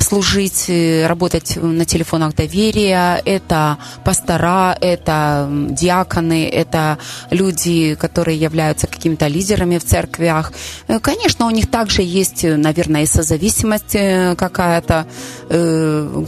служить, 0.09 0.71
работать 1.07 1.57
на 1.57 1.85
телефонах 1.85 2.35
доверия. 2.35 3.21
Это 3.25 3.77
пастора, 4.05 4.77
это 4.81 5.49
диаконы, 5.71 6.49
это 6.49 6.99
люди, 7.31 7.95
которые 7.95 8.39
являются 8.39 8.87
какими-то 8.87 9.27
лидерами 9.27 9.79
в 9.79 9.85
церквях. 9.85 10.53
Э, 10.89 10.99
конечно, 11.01 11.47
у 11.47 11.51
них 11.51 11.71
также 11.71 12.03
есть, 12.03 12.45
э, 12.45 12.57
наверное, 12.57 13.03
и 13.03 13.07
созависимость 13.07 13.95
э, 13.95 14.35
какая-то, 14.37 15.07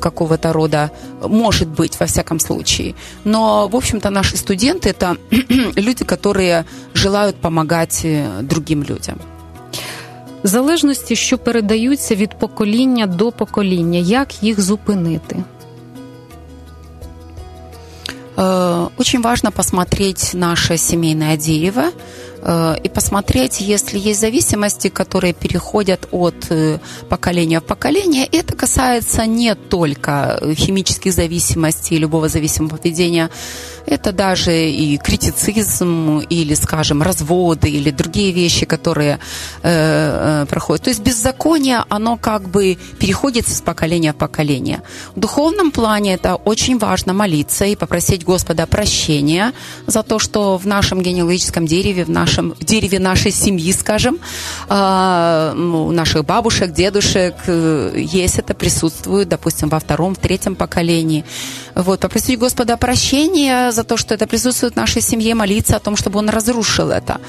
какого-то 0.00 0.52
рода, 0.52 0.90
может 1.22 1.68
быть, 1.68 2.00
во 2.00 2.06
всяком 2.06 2.40
случае. 2.40 2.94
Но, 3.24 3.68
в 3.68 3.76
общем-то, 3.76 4.10
наши 4.10 4.36
студенты– 4.36 4.88
это 4.90 5.16
люди, 5.76 6.04
которые 6.04 6.64
желают 6.94 7.36
помогать 7.36 8.06
другим 8.42 8.82
людям 8.82 9.18
Залежності, 10.43 11.15
що 11.15 11.37
передаються 11.37 12.15
від 12.15 12.39
покоління 12.39 13.07
до 13.07 13.31
покоління, 13.31 13.99
як 13.99 14.43
їх 14.43 14.61
зупинити? 14.61 15.43
Очень 18.97 19.21
важно 19.21 19.51
посмотреть 19.51 20.31
наше 20.33 20.77
семейное 20.77 21.37
дерево, 21.37 21.83
Э, 22.47 22.75
и 22.85 22.89
посмотреть, 22.89 23.59
если 23.59 23.97
есть 23.97 24.19
зависимости, 24.19 24.89
которые 24.89 25.33
переходят 25.33 26.07
от 26.11 26.35
э, 26.51 26.77
поколения 27.09 27.59
в 27.59 27.63
поколение. 27.63 28.27
Это 28.27 28.55
касается 28.55 29.25
не 29.25 29.55
только 29.55 30.39
химических 30.55 31.11
зависимостей, 31.11 31.97
любого 31.97 32.29
зависимого 32.29 32.77
поведения, 32.77 33.29
это 33.90 34.12
даже 34.12 34.70
и 34.70 34.96
критицизм, 34.98 36.18
или, 36.18 36.54
скажем, 36.54 37.02
разводы, 37.02 37.70
или 37.70 37.90
другие 37.90 38.32
вещи, 38.32 38.66
которые 38.66 39.18
э, 39.62 40.42
э, 40.42 40.46
проходят. 40.46 40.84
То 40.84 40.90
есть 40.90 41.00
беззаконие, 41.00 41.84
оно 41.88 42.16
как 42.16 42.48
бы 42.48 42.78
переходит 42.98 43.48
с 43.48 43.60
поколения 43.60 44.12
в 44.12 44.16
поколение. 44.16 44.82
В 45.14 45.20
духовном 45.20 45.70
плане 45.70 46.14
это 46.14 46.36
очень 46.36 46.78
важно 46.78 47.12
молиться 47.12 47.64
и 47.64 47.76
попросить 47.76 48.24
Господа 48.24 48.66
прощения 48.66 49.52
за 49.86 50.02
то, 50.02 50.18
что 50.18 50.56
в 50.58 50.66
нашем 50.66 51.02
генеалогическом 51.02 51.66
дереве, 51.66 52.04
в 52.04 52.10
нашем 52.10 52.54
в 52.60 52.64
дереве 52.64 52.98
нашей 52.98 53.32
семьи, 53.32 53.72
скажем, 53.72 54.18
э, 54.68 55.54
у 55.56 55.90
наших 55.92 56.24
бабушек, 56.24 56.72
дедушек 56.72 57.34
э, 57.46 57.92
есть 57.96 58.38
это, 58.38 58.54
присутствует, 58.54 59.28
допустим, 59.28 59.68
во 59.68 59.78
втором, 59.78 60.14
в 60.14 60.18
третьем 60.18 60.54
поколении. 60.54 61.24
Вот, 61.74 62.00
попросить 62.00 62.38
Господа 62.38 62.76
прощения 62.76 63.72
за 63.72 63.79
то, 63.84 63.96
что 63.96 64.14
это 64.14 64.26
присутствует 64.26 64.74
в 64.74 64.76
нашей 64.76 65.02
семье, 65.02 65.34
молиться 65.34 65.76
о 65.76 65.80
том, 65.80 65.96
чтобы 65.96 66.18
Он 66.18 66.30
разрушил 66.30 66.90
это. 66.90 67.20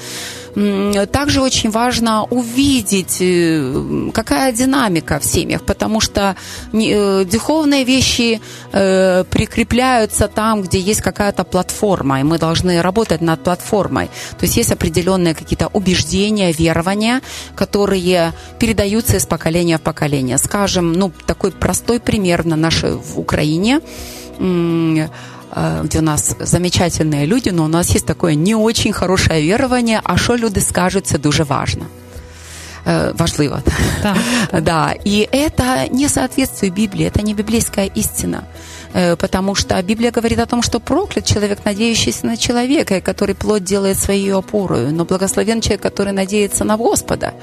Также 1.12 1.40
очень 1.40 1.70
важно 1.70 2.24
увидеть, 2.24 3.16
э, 3.20 4.10
какая 4.12 4.52
динамика 4.52 5.18
в 5.18 5.24
семьях, 5.24 5.62
потому 5.62 6.00
что 6.00 6.36
э, 6.74 7.24
духовные 7.24 7.84
вещи 7.84 8.40
э, 8.72 9.24
прикрепляются 9.30 10.28
там, 10.28 10.62
где 10.62 10.78
есть 10.78 11.00
какая-то 11.00 11.44
платформа, 11.44 12.20
и 12.20 12.22
мы 12.22 12.38
должны 12.38 12.82
работать 12.82 13.22
над 13.22 13.42
платформой. 13.42 14.10
То 14.38 14.44
есть 14.44 14.58
есть 14.58 14.72
определенные 14.72 15.34
какие-то 15.34 15.68
убеждения, 15.68 16.52
верования, 16.52 17.22
которые 17.56 18.32
передаются 18.58 19.16
из 19.16 19.24
поколения 19.24 19.78
в 19.78 19.82
поколение. 19.82 20.36
Скажем, 20.36 20.92
ну, 20.92 21.12
такой 21.26 21.50
простой 21.50 21.98
пример 21.98 22.44
на 22.44 22.56
нашей 22.56 22.92
в 22.92 23.18
Украине– 23.18 23.80
где 25.82 25.98
у 25.98 26.02
нас 26.02 26.36
замечательные 26.40 27.26
люди, 27.26 27.50
но 27.50 27.64
у 27.64 27.68
нас 27.68 27.94
есть 27.94 28.06
такое 28.06 28.34
не 28.34 28.54
очень 28.54 28.92
хорошее 28.92 29.46
верование, 29.46 30.00
а 30.04 30.16
що 30.16 30.36
люди 30.36 30.60
скажут, 30.60 31.06
це 31.06 31.18
дуже 31.18 31.42
важно. 31.42 31.86
Э, 32.84 33.12
важливо. 33.14 33.62
Да. 34.02 34.16
да. 34.60 34.94
И 35.04 35.28
это 35.32 35.88
не 35.90 36.08
соответствует 36.08 36.74
Библии, 36.74 37.06
это 37.06 37.22
не 37.22 37.34
библейская 37.34 37.86
истина. 37.86 38.44
Э, 38.92 39.16
потому 39.16 39.54
что 39.54 39.80
Библия 39.82 40.10
говорит 40.10 40.38
о 40.38 40.46
том, 40.46 40.62
что 40.62 40.80
проклят 40.80 41.24
человек, 41.24 41.64
надеющийся 41.64 42.26
на 42.26 42.36
человека, 42.36 43.00
который 43.00 43.34
плод 43.34 43.62
делает 43.62 43.98
своей 43.98 44.32
опорой, 44.32 44.90
но 44.90 45.04
благословен 45.04 45.60
человек, 45.60 45.82
который 45.82 46.12
надеется 46.12 46.64
на 46.64 46.76
Господа. 46.76 47.34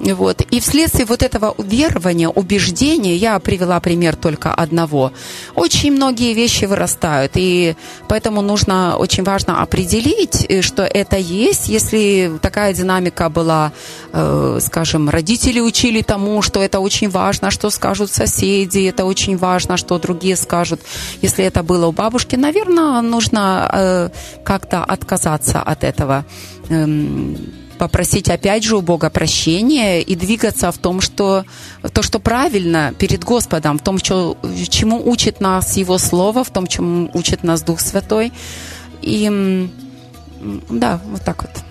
Вот. 0.00 0.40
И 0.50 0.60
вследствие 0.60 1.04
вот 1.04 1.22
этого 1.22 1.54
верования, 1.58 2.28
убеждения, 2.28 3.16
я 3.16 3.38
привела 3.38 3.78
пример 3.80 4.16
только 4.16 4.54
одного, 4.54 5.12
очень 5.54 5.92
многие 5.92 6.32
вещи 6.32 6.64
вырастают. 6.64 7.32
И 7.34 7.76
поэтому 8.08 8.40
нужно, 8.40 8.96
очень 8.96 9.24
важно 9.24 9.62
определить, 9.62 10.46
э, 10.48 10.62
что 10.62 10.84
это 10.84 11.16
есть. 11.16 11.68
Если 11.68 12.32
такая 12.40 12.72
динамика 12.72 13.28
была, 13.28 13.72
э, 14.12 14.58
скажем, 14.62 15.10
родители 15.10 15.60
учили 15.60 16.00
тому, 16.00 16.40
что 16.40 16.60
это 16.62 16.80
очень 16.80 17.10
важно, 17.10 17.50
что 17.50 17.68
скажут 17.70 18.10
соседи, 18.10 18.88
это 18.88 19.04
очень 19.04 19.36
важно, 19.36 19.76
что 19.76 19.98
другие 19.98 20.36
скажут. 20.36 20.80
Если 21.20 21.44
это 21.44 21.62
было 21.62 21.86
у 21.86 21.92
бабушки, 21.92 22.36
наверное, 22.36 23.02
нужно 23.02 23.70
э, 23.72 24.08
как-то 24.44 24.82
отказаться 24.82 25.60
от 25.60 25.84
этого 25.84 26.24
эм, 26.70 27.36
попросить 27.79 28.29
опять 28.29 28.63
же 28.63 28.77
у 28.77 28.81
Бога 28.81 29.09
прощения 29.09 30.01
и 30.01 30.15
двигаться 30.15 30.71
в 30.71 30.77
том, 30.77 31.01
что 31.01 31.43
то, 31.93 32.01
что 32.01 32.19
правильно 32.19 32.93
перед 32.97 33.23
Господом, 33.23 33.77
в 33.77 33.83
том, 33.83 33.97
что, 33.97 34.37
чему 34.69 35.01
учит 35.09 35.41
нас 35.41 35.77
Его 35.77 35.97
Слово, 35.97 36.43
в 36.43 36.49
том, 36.49 36.67
чему 36.67 37.09
учит 37.13 37.43
нас 37.43 37.63
Дух 37.63 37.79
Святой. 37.79 38.31
І 39.01 39.31
да, 40.69 40.99
вот 41.11 41.21
так 41.21 41.43
от. 41.43 41.61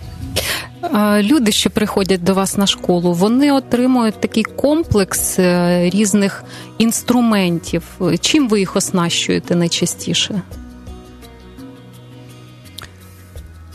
Люди, 1.23 1.53
що 1.53 1.71
приходять 1.71 2.25
до 2.25 2.35
вас 2.35 2.57
на 2.57 2.67
школу, 2.67 3.13
вони 3.13 3.53
отримують 3.53 4.21
такий 4.21 4.45
комплекс 4.45 5.39
різних 5.79 6.45
інструментів. 6.79 7.83
Чим 8.21 8.49
ви 8.49 8.59
їх 8.59 8.77
оснащуєте 8.77 9.55
найчастіше? 9.57 10.43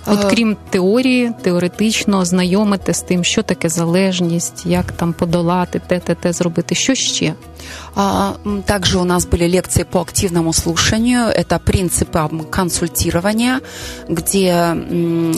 От 0.06 0.26
крім 0.26 0.58
теорії, 0.70 1.32
теоретично 1.42 2.26
знайомити 2.26 2.94
з 2.94 3.02
тим, 3.02 3.24
що 3.24 3.44
таке 3.44 3.70
залежність, 3.70 4.66
як 4.66 4.92
там 4.92 5.14
подолати 5.14 5.82
те, 5.88 6.00
те, 6.00 6.16
те 6.16 6.34
зробити. 6.34 6.76
Що 6.76 6.96
ще? 6.96 7.34
Также 8.66 8.98
у 8.98 9.04
нас 9.04 9.28
были 9.28 9.48
лекции 9.56 9.84
по 9.84 10.00
активному 10.00 10.54
слушанию. 10.54 11.28
Это 11.28 11.60
принципы 11.60 12.46
консультирования, 12.50 13.60
где 14.10 14.76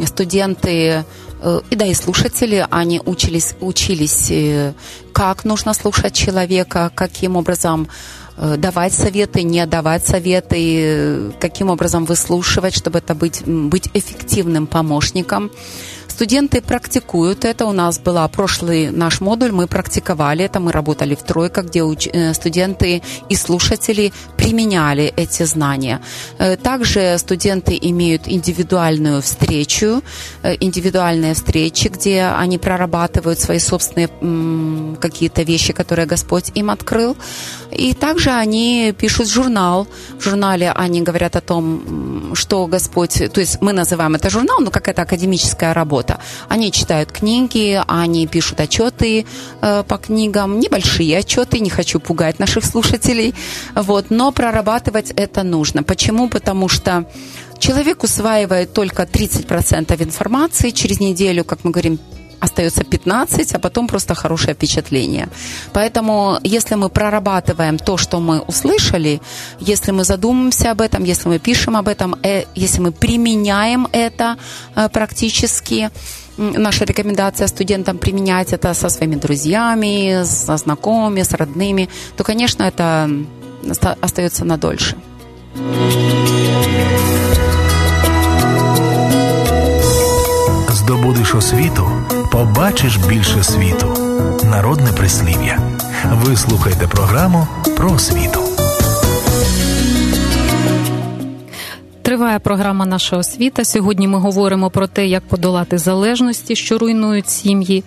студенты 0.05 1.03
э, 1.43 1.61
и 1.71 1.75
да, 1.75 1.85
и 1.85 1.93
слушатели, 1.93 2.65
они 2.69 3.01
учились, 3.05 3.55
учились, 3.59 4.31
э, 4.31 4.73
как 5.13 5.45
нужно 5.45 5.73
слушать 5.73 6.15
человека, 6.15 6.91
каким 6.95 7.35
образом 7.35 7.87
Э, 7.87 8.24
давать 8.36 8.92
советы, 8.92 9.42
не 9.42 9.64
давать 9.66 10.06
советы, 10.06 11.32
каким 11.40 11.70
образом 11.70 12.04
выслушивать, 12.04 12.74
чтобы 12.74 12.98
это 12.98 13.14
быть, 13.14 13.42
быть 13.46 13.88
эффективным 13.94 14.66
помощником. 14.66 15.50
Студенты 16.16 16.62
практикуют 16.62 17.44
это. 17.44 17.66
У 17.66 17.72
нас 17.72 17.98
был 17.98 18.16
прошлый 18.28 18.90
наш 18.90 19.20
модуль, 19.20 19.52
мы 19.52 19.66
практиковали 19.66 20.46
это, 20.46 20.60
мы 20.60 20.72
работали 20.72 21.14
в 21.14 21.22
тройках, 21.22 21.66
где 21.66 21.80
э, 21.80 22.32
студенты 22.32 23.02
и 23.28 23.36
слушатели 23.36 24.12
применяли 24.38 25.12
эти 25.16 25.42
знания. 25.44 26.00
Э, 26.38 26.56
также 26.56 27.18
студенты 27.18 27.78
имеют 27.82 28.22
индивидуальную 28.28 29.20
встречу, 29.20 30.02
э, 30.42 30.56
индивидуальные 30.58 31.34
встречи, 31.34 31.88
где 31.88 32.22
они 32.22 32.56
прорабатывают 32.56 33.38
свои 33.38 33.58
собственные 33.58 34.08
какие-то 34.98 35.42
вещи, 35.42 35.74
которые 35.74 36.06
Господь 36.06 36.50
им 36.54 36.70
открыл. 36.70 37.14
И 37.70 37.92
также 37.92 38.30
они 38.30 38.94
пишут 38.98 39.28
журнал. 39.28 39.86
В 40.18 40.22
журнале 40.22 40.72
они 40.72 41.02
говорят 41.02 41.36
о 41.36 41.40
том, 41.42 42.32
что 42.34 42.66
Господь... 42.66 43.32
То 43.32 43.40
есть 43.40 43.60
мы 43.60 43.74
называем 43.74 44.14
это 44.14 44.30
журнал, 44.30 44.60
но 44.60 44.70
как 44.70 44.88
это 44.88 45.02
академическая 45.02 45.74
работа 45.74 46.05
работа. 46.06 46.20
Они 46.48 46.70
читают 46.70 47.12
книги, 47.12 47.80
они 47.86 48.26
пишут 48.26 48.60
отчеты 48.60 49.26
э, 49.60 49.84
по 49.86 49.96
книгам, 49.96 50.58
небольшие 50.60 51.18
отчеты, 51.18 51.60
не 51.60 51.70
хочу 51.70 52.00
пугать 52.00 52.38
наших 52.38 52.64
слушателей, 52.64 53.34
вот, 53.74 54.10
но 54.10 54.32
прорабатывать 54.32 55.10
это 55.10 55.42
нужно. 55.42 55.82
Почему? 55.82 56.28
Потому 56.28 56.68
что 56.68 57.04
Человек 57.58 58.04
усваивает 58.04 58.74
только 58.74 59.04
30% 59.04 60.02
информации. 60.04 60.70
Через 60.70 61.00
неделю, 61.00 61.42
как 61.42 61.64
мы 61.64 61.70
говорим, 61.70 61.98
остается 62.40 62.84
15, 62.84 63.54
а 63.54 63.58
потом 63.58 63.88
просто 63.88 64.14
хорошее 64.14 64.54
впечатление. 64.54 65.28
Поэтому, 65.72 66.38
если 66.44 66.76
мы 66.76 66.88
прорабатываем 66.88 67.78
то, 67.78 67.96
что 67.96 68.20
мы 68.20 68.40
услышали, 68.40 69.20
если 69.60 69.92
мы 69.92 70.04
задумаемся 70.04 70.70
об 70.70 70.80
этом, 70.80 71.04
если 71.04 71.28
мы 71.28 71.38
пишем 71.38 71.76
об 71.76 71.88
этом, 71.88 72.14
э, 72.22 72.44
если 72.54 72.80
мы 72.82 72.92
применяем 72.92 73.88
это 73.92 74.36
э, 74.74 74.88
практически, 74.88 75.90
наша 76.36 76.84
рекомендация 76.84 77.48
студентам 77.48 77.98
применять 77.98 78.52
это 78.52 78.74
со 78.74 78.88
своими 78.88 79.16
друзьями, 79.16 80.24
со 80.24 80.56
знакомыми, 80.56 81.22
с 81.22 81.32
родными, 81.32 81.88
то, 82.16 82.24
конечно, 82.24 82.64
это 82.64 83.10
остается 84.00 84.44
надольше. 84.44 84.96
Здобудеш 90.70 91.34
освіту, 91.34 91.90
побачиш 92.36 92.96
більше 92.96 93.42
світу. 93.42 93.86
Народне 94.44 94.92
прислів'я. 94.92 95.60
Ви 96.12 96.36
слухаєте 96.36 96.86
програму 96.86 97.46
про 97.76 97.92
освіту. 97.92 98.40
Триває 102.02 102.38
програма 102.38 102.86
Наша 102.86 103.16
освіта. 103.16 103.64
Сьогодні 103.64 104.08
ми 104.08 104.18
говоримо 104.18 104.70
про 104.70 104.86
те, 104.86 105.06
як 105.06 105.22
подолати 105.22 105.78
залежності, 105.78 106.56
що 106.56 106.78
руйнують 106.78 107.28
сім'ї. 107.28 107.84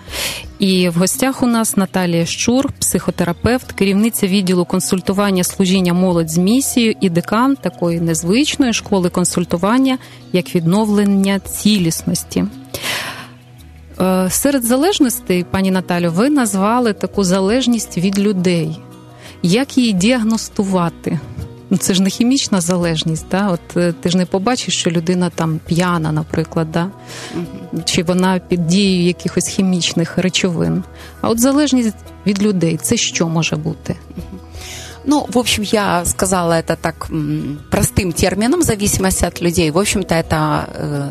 І 0.60 0.90
в 0.90 0.94
гостях 0.94 1.44
у 1.44 1.48
нас 1.48 1.78
Наталія 1.78 2.26
Щур, 2.26 2.72
психотерапевт, 2.80 3.72
керівниця 3.72 4.28
відділу 4.28 4.66
консультування 4.66 5.44
служіння 5.44 5.94
молодь 5.94 6.30
з 6.30 6.38
місією 6.38 6.96
і 7.02 7.10
декан 7.10 7.56
такої 7.56 8.02
незвичної 8.02 8.74
школи 8.74 9.10
консультування, 9.10 9.98
як 10.34 10.56
відновлення 10.56 11.40
цілісності. 11.40 12.46
Е, 14.01 14.31
серед 14.31 14.65
залежностей, 14.65 15.45
пані 15.51 15.71
Наталю, 15.71 16.11
ви 16.11 16.31
назвали 16.31 16.93
таку 16.93 17.25
залежність 17.25 17.99
від 17.99 18.19
людей. 18.19 18.79
Як 19.43 19.79
її 19.79 19.93
діагностувати? 19.93 21.21
Ну, 21.71 21.77
це 21.77 21.95
ж 21.95 22.03
не 22.03 22.11
хімічна 22.11 22.61
залежність, 22.61 23.27
да? 23.31 23.49
От 23.49 23.77
е, 23.77 23.95
ти 24.01 24.09
ж 24.09 24.17
не 24.17 24.27
побачиш, 24.27 24.79
що 24.79 24.91
людина 24.91 25.31
там 25.31 25.61
п'яна, 25.67 26.13
наприклад, 26.13 26.73
да? 26.73 26.91
Угу. 27.35 27.83
чи 27.85 28.03
вона 28.03 28.39
під 28.39 28.67
дією 28.67 29.07
якихось 29.07 29.49
хімічних 29.49 30.19
речовин. 30.19 30.83
А 31.21 31.29
от 31.29 31.41
залежність 31.41 31.97
від 32.27 32.43
людей 32.43 32.79
це 32.83 32.97
що 32.97 33.29
може 33.29 33.57
бути? 33.57 33.97
Ну, 35.07 35.27
в 35.33 35.39
общем, 35.39 35.65
я 35.65 36.05
сказала 36.05 36.55
это 36.55 36.77
так 36.77 37.09
простым 37.71 38.13
термином, 38.13 38.63
зависимость 38.63 39.23
от 39.23 39.43
людей. 39.43 39.71
В 39.71 39.77
общем-то, 39.77 40.15
это 40.15 40.67
э, 40.75 41.11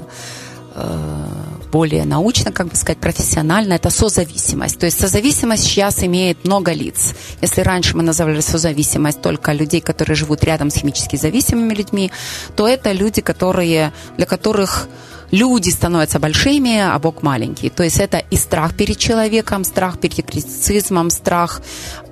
э, 0.76 1.27
более 1.71 2.05
научно, 2.05 2.53
как 2.53 2.69
бы 2.69 2.77
сказать, 2.77 2.99
профессионально, 2.99 3.75
это 3.75 3.91
созависимость. 3.91 4.79
То 4.79 4.87
есть 4.87 5.01
созависимость 5.01 5.65
сейчас 5.65 6.03
имеет 6.03 6.45
много 6.45 6.73
лиц. 6.73 7.15
Если 7.41 7.61
раньше 7.61 7.97
мы 7.97 8.03
называли 8.03 8.41
созависимость 8.41 9.21
только 9.21 9.53
людей, 9.53 9.81
которые 9.81 10.17
живут 10.17 10.45
рядом 10.45 10.71
с 10.71 10.75
химически 10.75 11.17
зависимыми 11.17 11.75
людьми, 11.75 12.11
то 12.57 12.67
это 12.67 12.93
люди, 12.93 13.21
которые, 13.21 13.93
для 14.17 14.27
которых 14.27 14.89
люди 15.31 15.71
становятся 15.71 16.19
большими, 16.19 16.79
а 16.79 16.99
Бог 16.99 17.23
маленький. 17.23 17.71
То 17.71 17.83
есть 17.83 17.99
это 17.99 18.19
и 18.19 18.37
страх 18.37 18.75
перед 18.75 18.99
человеком, 18.99 19.65
страх 19.65 19.99
перед 19.99 20.23
критицизмом, 20.27 21.11
страх 21.11 21.61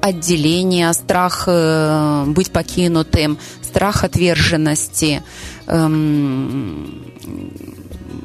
отделения, 0.00 0.92
страх 0.92 1.44
э, 1.46 2.24
быть 2.26 2.50
покинутым, 2.50 3.38
страх 3.62 4.04
отверженности, 4.04 5.22
эм, 5.66 7.04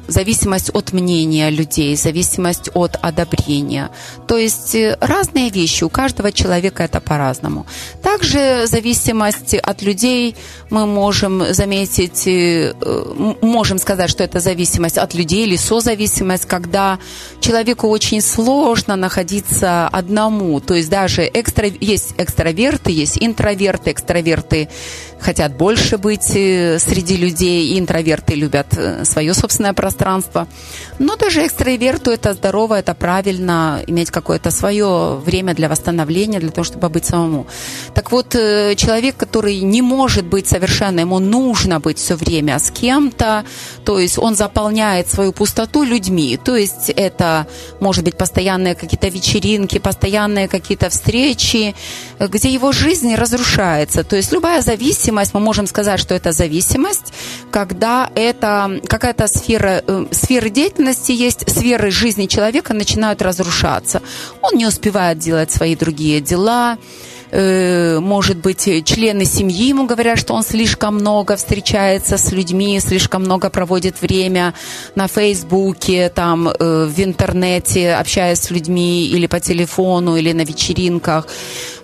зависимость 0.08 0.70
от 0.74 0.92
мнения 0.92 1.50
людей, 1.50 1.96
зависимость 1.96 2.70
от 2.74 2.96
одобрения. 3.00 3.90
То 4.26 4.36
есть 4.36 4.74
э, 4.74 4.96
разные 5.00 5.50
вещи, 5.50 5.84
у 5.84 5.88
каждого 5.88 6.32
человека 6.32 6.82
это 6.82 7.00
по-разному. 7.00 7.66
Также 8.02 8.66
зависимость 8.66 9.54
от 9.54 9.82
людей 9.82 10.36
мы 10.70 10.86
можем 10.86 11.52
заметить, 11.52 12.26
э, 12.26 12.74
можем 13.42 13.78
сказать, 13.78 14.10
что 14.10 14.24
это 14.24 14.40
зависимость 14.40 14.98
от 14.98 15.14
людей 15.14 15.46
или 15.46 15.56
созависимость, 15.56 16.46
когда 16.46 16.98
человеку 17.40 17.88
очень 17.88 18.20
сложно 18.20 18.96
находиться 18.96 19.88
одному. 19.88 20.60
То 20.60 20.74
есть 20.74 20.90
даже 20.90 21.28
экстра... 21.32 21.68
есть 21.80 22.14
экстраверты, 22.18 22.90
есть 22.90 23.18
интроверты, 23.20 23.90
экстраверты 23.90 24.68
хотят 25.22 25.56
больше 25.56 25.98
быть 25.98 26.30
э, 26.34 26.78
среди 26.78 27.16
людей, 27.16 27.78
интроверты 27.78 28.34
любят 28.34 28.66
э, 28.76 29.04
свое 29.04 29.34
собственное 29.34 29.72
пространство. 29.72 30.46
Но 30.98 31.16
даже 31.16 31.46
экстраверту 31.46 32.10
это 32.10 32.34
здорово, 32.34 32.78
это 32.80 32.94
правильно, 32.94 33.80
иметь 33.86 34.10
какое-то 34.10 34.50
свое 34.50 35.20
время 35.24 35.54
для 35.54 35.68
восстановления, 35.68 36.40
для 36.40 36.50
того, 36.50 36.64
чтобы 36.64 36.88
быть 36.88 37.04
самому. 37.04 37.46
Так 37.94 38.12
вот, 38.12 38.34
э, 38.34 38.74
человек, 38.74 39.16
который 39.16 39.60
не 39.60 39.82
может 39.82 40.24
быть 40.24 40.48
совершенно, 40.48 41.00
ему 41.00 41.20
нужно 41.20 41.80
быть 41.80 41.98
все 41.98 42.16
время 42.16 42.58
с 42.58 42.70
кем-то, 42.70 43.44
то 43.84 43.98
есть 43.98 44.18
он 44.18 44.34
заполняет 44.34 45.08
свою 45.08 45.32
пустоту 45.32 45.84
людьми, 45.84 46.38
то 46.42 46.56
есть 46.56 46.90
это 46.90 47.46
может 47.80 48.04
быть 48.04 48.16
постоянные 48.16 48.74
какие-то 48.74 49.08
вечеринки, 49.08 49.78
постоянные 49.78 50.48
какие-то 50.48 50.88
встречи, 50.88 51.74
где 52.18 52.48
его 52.48 52.72
жизнь 52.72 53.14
разрушается. 53.14 54.02
То 54.04 54.16
есть 54.16 54.32
любая 54.32 54.62
зависимость 54.62 55.11
зависимость, 55.12 55.34
мы 55.34 55.40
можем 55.40 55.66
сказать, 55.66 56.00
что 56.00 56.14
это 56.14 56.32
зависимость, 56.32 57.12
когда 57.50 58.10
это 58.14 58.80
какая-то 58.86 59.26
сфера, 59.26 59.82
э, 59.86 60.06
сфера 60.10 60.48
деятельности 60.48 61.12
есть, 61.12 61.50
сферы 61.50 61.90
жизни 61.90 62.26
человека 62.26 62.74
начинают 62.74 63.22
разрушаться. 63.22 64.00
Он 64.42 64.56
не 64.56 64.66
успевает 64.66 65.18
делать 65.18 65.50
свои 65.50 65.76
другие 65.76 66.20
дела, 66.20 66.78
Э, 67.34 67.98
может 67.98 68.36
быть, 68.36 68.84
члены 68.84 69.24
семьи 69.24 69.68
ему 69.68 69.86
говорят, 69.86 70.18
что 70.18 70.34
он 70.34 70.42
слишком 70.42 70.96
много 70.96 71.36
встречается 71.36 72.18
с 72.18 72.30
людьми, 72.30 72.78
слишком 72.80 73.22
много 73.22 73.48
проводит 73.48 74.02
время 74.02 74.52
на 74.94 75.08
Фейсбуке, 75.08 76.10
там, 76.10 76.48
э, 76.48 76.84
в 76.94 77.00
интернете, 77.02 77.94
общаясь 77.94 78.38
с 78.38 78.50
людьми 78.50 79.06
или 79.06 79.26
по 79.26 79.40
телефону, 79.40 80.16
или 80.16 80.32
на 80.32 80.42
вечеринках. 80.42 81.26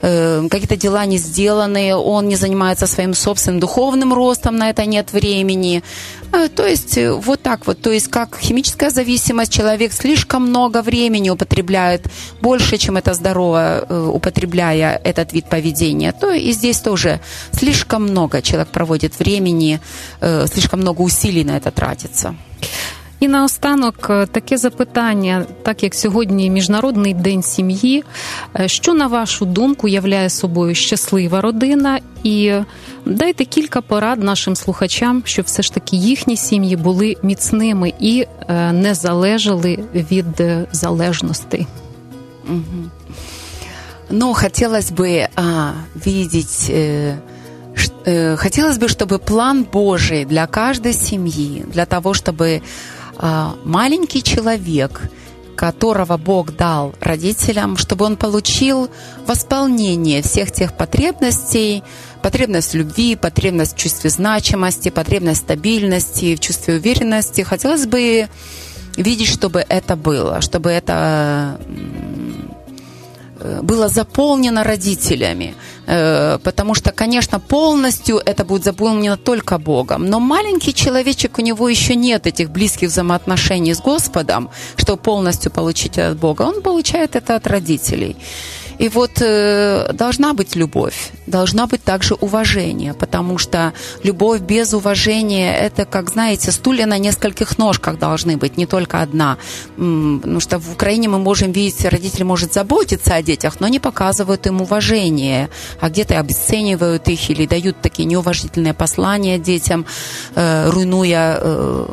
Э, 0.01 0.47
какие-то 0.51 0.77
дела 0.77 1.07
не 1.07 1.19
сделаны, 1.19 1.95
он 1.95 2.29
не 2.29 2.37
занимается 2.37 2.87
своим 2.87 3.15
собственным 3.15 3.61
духовным 3.61 4.15
ростом, 4.15 4.57
на 4.57 4.71
это 4.71 4.87
нет 4.87 5.13
времени. 5.13 5.83
То 6.55 6.67
есть 6.67 6.99
вот 6.99 7.41
так 7.43 7.67
вот, 7.67 7.81
то 7.81 7.91
есть 7.91 8.09
как 8.09 8.39
химическая 8.39 8.91
зависимость, 8.91 9.53
человек 9.53 9.93
слишком 9.93 10.43
много 10.43 10.83
времени 10.83 11.31
употребляет, 11.31 12.07
больше, 12.43 12.77
чем 12.77 12.99
это 12.99 13.15
здорово, 13.15 14.11
употребляя 14.13 15.01
этот 15.03 15.33
вид 15.33 15.47
поведения, 15.47 16.13
то 16.13 16.31
и 16.31 16.53
здесь 16.53 16.81
тоже 16.81 17.21
слишком 17.53 18.03
много 18.03 18.43
человек 18.43 18.69
проводит 18.69 19.19
времени, 19.19 19.81
э, 20.21 20.47
слишком 20.53 20.81
много 20.81 21.01
усилий 21.01 21.45
на 21.45 21.57
это 21.57 21.71
тратится. 21.71 22.35
І 23.20 23.28
наостанок 23.28 24.08
таке 24.32 24.58
запитання, 24.58 25.46
так 25.64 25.84
як 25.84 25.96
сьогодні 25.96 26.50
міжнародний 26.50 27.14
день 27.14 27.44
сім'ї, 27.44 28.04
що 28.66 28.94
на 28.94 29.08
вашу 29.08 29.46
думку 29.46 29.88
являє 29.88 30.30
собою 30.30 30.76
щаслива 30.76 31.42
родина, 31.42 32.00
і 32.24 32.54
дайте 33.06 33.46
кілька 33.46 33.82
порад 33.82 34.24
нашим 34.24 34.56
слухачам, 34.56 35.22
щоб 35.26 35.46
все 35.46 35.64
ж 35.64 35.74
таки 35.74 35.96
їхні 35.96 36.38
сім'ї 36.38 36.76
були 36.76 37.16
міцними 37.24 37.94
і 38.00 38.26
не 38.72 38.94
залежали 38.94 39.80
від 39.94 40.44
залежностей. 40.72 41.68
Угу. 42.50 42.90
Но 44.10 44.34
хотелось 44.34 44.92
бы 44.92 45.28
а, 45.36 45.74
видеть, 45.96 46.70
э, 46.70 47.16
э, 48.06 48.36
хотелось 48.38 48.78
бы, 48.78 48.88
чтобы 48.88 49.18
план 49.18 49.64
Божий 49.64 50.26
для 50.26 50.46
каждой 50.46 50.94
семьи, 50.94 51.66
для 51.68 51.86
того, 51.86 52.14
чтобы 52.14 52.62
а, 52.62 52.97
маленький 53.19 54.23
человек, 54.23 55.03
которого 55.57 56.17
Бог 56.17 56.55
дал 56.57 56.95
родителям, 57.01 57.77
чтобы 57.77 58.05
он 58.05 58.17
получил 58.17 58.89
восполнение 59.27 60.23
всех 60.23 60.53
тех 60.53 60.77
потребностей, 60.77 61.83
потребность 62.23 62.75
любви, 62.75 63.17
потребность 63.17 63.75
в 63.75 63.79
чувстве 63.79 64.11
значимости, 64.11 64.89
потребность 64.89 65.41
стабильности, 65.41 66.37
в 66.37 66.41
чувстве 66.41 66.75
уверенности. 66.77 67.43
Хотелось 67.43 67.87
бы 67.87 68.29
видеть, 68.97 69.29
чтобы 69.29 69.65
это 69.69 69.97
было, 69.97 70.41
чтобы 70.41 70.71
это 70.71 71.59
было 73.63 73.89
заполнено 73.89 74.65
родителями, 74.65 75.55
э, 75.87 76.39
потому 76.43 76.75
что, 76.75 76.91
конечно, 76.93 77.41
полностью 77.41 78.19
это 78.19 78.45
будет 78.45 78.65
заполнено 78.65 79.17
только 79.17 79.59
Богом, 79.59 80.07
но 80.07 80.21
маленький 80.21 80.75
человечек, 80.75 81.39
у 81.39 81.43
него 81.43 81.69
еще 81.69 81.95
нет 81.97 82.27
этих 82.27 82.51
близких 82.51 82.89
взаимоотношений 82.89 83.75
с 83.75 83.81
Господом, 83.81 84.49
чтобы 84.77 85.03
полностью 85.03 85.53
получить 85.53 85.99
от 85.99 86.17
Бога, 86.19 86.43
он 86.43 86.63
получает 86.63 87.17
это 87.17 87.37
от 87.37 87.47
родителей. 87.47 88.17
И 88.79 88.89
вот 88.89 89.21
э, 89.21 89.93
должна 89.93 90.35
быть 90.35 90.57
любовь, 90.57 91.11
должна 91.27 91.67
быть 91.67 91.83
также 91.83 92.15
уважение, 92.15 92.95
потому 92.95 93.39
что 93.39 93.73
любовь 94.05 94.41
без 94.41 94.73
уважения– 94.73 95.57
это, 95.61 95.85
как 95.85 96.11
знаете, 96.11 96.53
стулья 96.53 96.87
на 96.87 96.99
нескольких 96.99 97.59
ножках 97.59 97.99
должны 97.99 98.37
быть, 98.37 98.57
не 98.57 98.67
только 98.67 99.03
одна. 99.03 99.37
Потому 99.77 100.41
что 100.41 100.59
в 100.59 100.73
Украине 100.73 101.09
мы 101.09 101.19
можем 101.19 101.53
видеть, 101.53 101.85
родители 101.85 102.23
может 102.23 102.53
заботиться 102.53 103.15
о 103.15 103.23
детях, 103.23 103.61
но 103.61 103.69
не 103.69 103.81
показывают 103.81 104.47
им 104.47 104.61
уважение, 104.61 105.49
а 105.81 105.89
где-то 105.89 106.19
обесценивают 106.19 107.09
их 107.09 107.31
или 107.31 107.47
дают 107.47 107.81
такие 107.83 108.05
неуважительные 108.07 108.75
послания 108.75 109.39
детям, 109.39 109.87
э, 110.37 110.71
руйнуя, 110.71 111.39
э, 111.41 111.87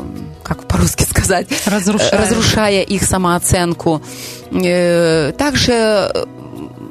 как 0.43 0.67
по-русски 0.67 1.03
сказать, 1.09 1.47
разрушая, 1.65 2.11
разрушая 2.11 2.81
их 2.83 3.03
самооценку. 3.03 4.01
Э, 4.51 5.31
также 5.37 6.11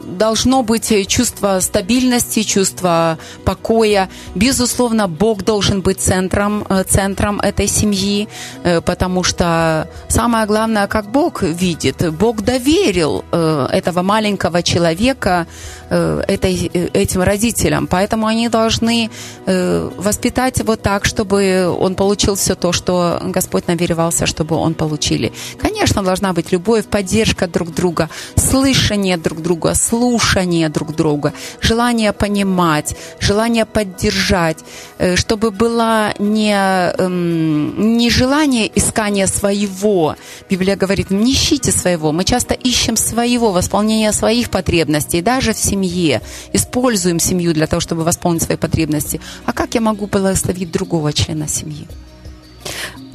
должно 0.06 0.62
быть 0.62 1.08
чувство 1.08 1.60
стабильности, 1.60 2.42
чувство 2.42 3.18
покоя. 3.44 4.08
Безусловно, 4.34 5.09
Бог 5.09 5.42
должен 5.42 5.80
быть 5.80 6.00
центром, 6.00 6.64
э, 6.68 6.84
центром 6.84 7.40
этой 7.40 7.66
семьи, 7.66 8.28
э, 8.62 8.80
потому 8.80 9.22
что 9.22 9.88
самое 10.09 10.46
главное, 10.46 10.86
как 10.86 11.11
Бог 11.11 11.42
видит, 11.42 12.12
Бог 12.12 12.42
доверил 12.42 13.24
э, 13.32 13.68
этого 13.72 14.02
маленького 14.02 14.62
человека 14.62 15.46
этой, 15.90 16.70
этим 16.94 17.22
родителям, 17.22 17.86
поэтому 17.86 18.26
они 18.26 18.48
должны 18.48 19.11
воспитать 19.46 20.59
его 20.59 20.76
так, 20.76 21.05
чтобы 21.05 21.68
он 21.78 21.94
получил 21.94 22.34
все 22.34 22.55
то, 22.55 22.72
что 22.72 23.20
Господь 23.22 23.68
намеревался, 23.68 24.26
чтобы 24.26 24.57
он 24.57 24.74
получили. 24.74 25.32
Конечно, 25.59 26.02
должна 26.02 26.32
быть 26.32 26.52
любовь, 26.52 26.86
поддержка 26.86 27.46
друг 27.46 27.72
друга, 27.72 28.09
слышание 28.36 29.16
друг 29.16 29.40
друга, 29.42 29.74
слушание 29.74 29.93
слушание 29.95 30.68
друг 30.68 30.97
друга, 30.97 31.32
желание 31.61 32.12
понимать, 32.12 32.97
желание 33.20 33.64
поддержать, 33.64 34.59
э, 34.99 35.16
чтобы 35.16 35.51
было 35.51 36.14
не, 36.18 36.55
эм, 36.99 37.97
не 37.97 38.11
желание 38.11 38.70
искания 38.74 39.26
своего. 39.26 40.16
Библия 40.51 40.76
говорит, 40.76 41.11
не 41.11 41.32
ищите 41.32 41.70
своего. 41.70 42.12
Мы 42.12 42.24
часто 42.24 42.55
ищем 42.55 42.97
своего, 42.97 43.53
восполнения 43.53 44.12
своих 44.12 44.51
потребностей, 44.51 45.22
даже 45.22 45.53
в 45.53 45.59
семье. 45.59 46.20
Используем 46.53 47.20
семью 47.20 47.53
для 47.55 47.66
того, 47.66 47.80
чтобы 47.80 48.03
восполнить 48.05 48.42
свои 48.42 48.57
потребности. 48.57 49.20
А 49.47 49.53
как 49.53 49.74
я 49.74 49.80
могу 49.80 50.07
благословить 50.07 50.72
другого 50.72 51.12
члена 51.12 51.49
семьи? 51.49 51.86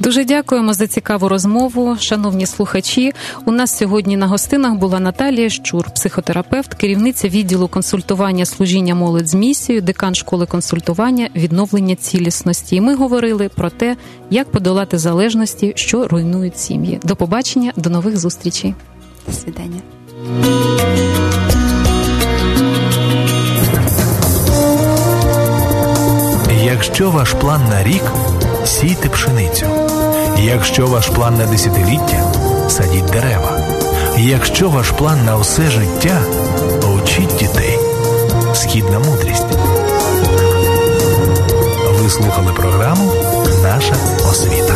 Дуже 0.00 0.24
дякуємо 0.24 0.74
за 0.74 0.86
цікаву 0.86 1.28
розмову, 1.28 1.96
шановні 2.00 2.46
слухачі. 2.46 3.12
У 3.44 3.52
нас 3.52 3.76
сьогодні 3.76 4.16
на 4.16 4.26
гостинах 4.26 4.74
була 4.74 5.00
Наталія 5.00 5.48
Щур, 5.48 5.90
психотерапевт, 5.90 6.74
керівниця 6.74 7.28
відділу 7.28 7.68
консультування 7.68 8.46
служіння 8.46 8.94
молодь 8.94 9.28
з 9.28 9.34
місією, 9.34 9.82
декан 9.82 10.14
школи 10.14 10.46
консультування, 10.46 11.28
відновлення 11.36 11.94
цілісності. 11.94 12.76
І 12.76 12.80
ми 12.80 12.94
говорили 12.94 13.48
про 13.48 13.70
те, 13.70 13.96
як 14.30 14.50
подолати 14.50 14.98
залежності, 14.98 15.72
що 15.76 16.08
руйнують 16.08 16.58
сім'ї. 16.58 17.00
До 17.02 17.16
побачення, 17.16 17.72
до 17.76 17.90
нових 17.90 18.18
зустрічей. 18.18 18.74
До 19.26 19.32
свидання. 19.32 19.80
Якщо 26.64 27.10
ваш 27.10 27.32
план 27.32 27.60
на 27.70 27.82
рік 27.82 28.02
сійте 28.64 29.08
пшеницю. 29.08 29.66
Якщо 30.38 30.86
ваш 30.86 31.08
план 31.08 31.34
на 31.38 31.46
десятиліття, 31.46 32.32
садіть 32.68 33.04
дерева. 33.04 33.58
Якщо 34.18 34.70
ваш 34.70 34.90
план 34.90 35.24
на 35.24 35.36
усе 35.36 35.70
життя, 35.70 36.20
учіть 36.94 37.36
дітей. 37.36 37.78
Східна 38.54 38.98
мудрість. 38.98 39.46
Ви 42.02 42.10
слухали 42.10 42.52
програму 42.52 43.12
Наша 43.62 43.94
освіта. 44.30 44.74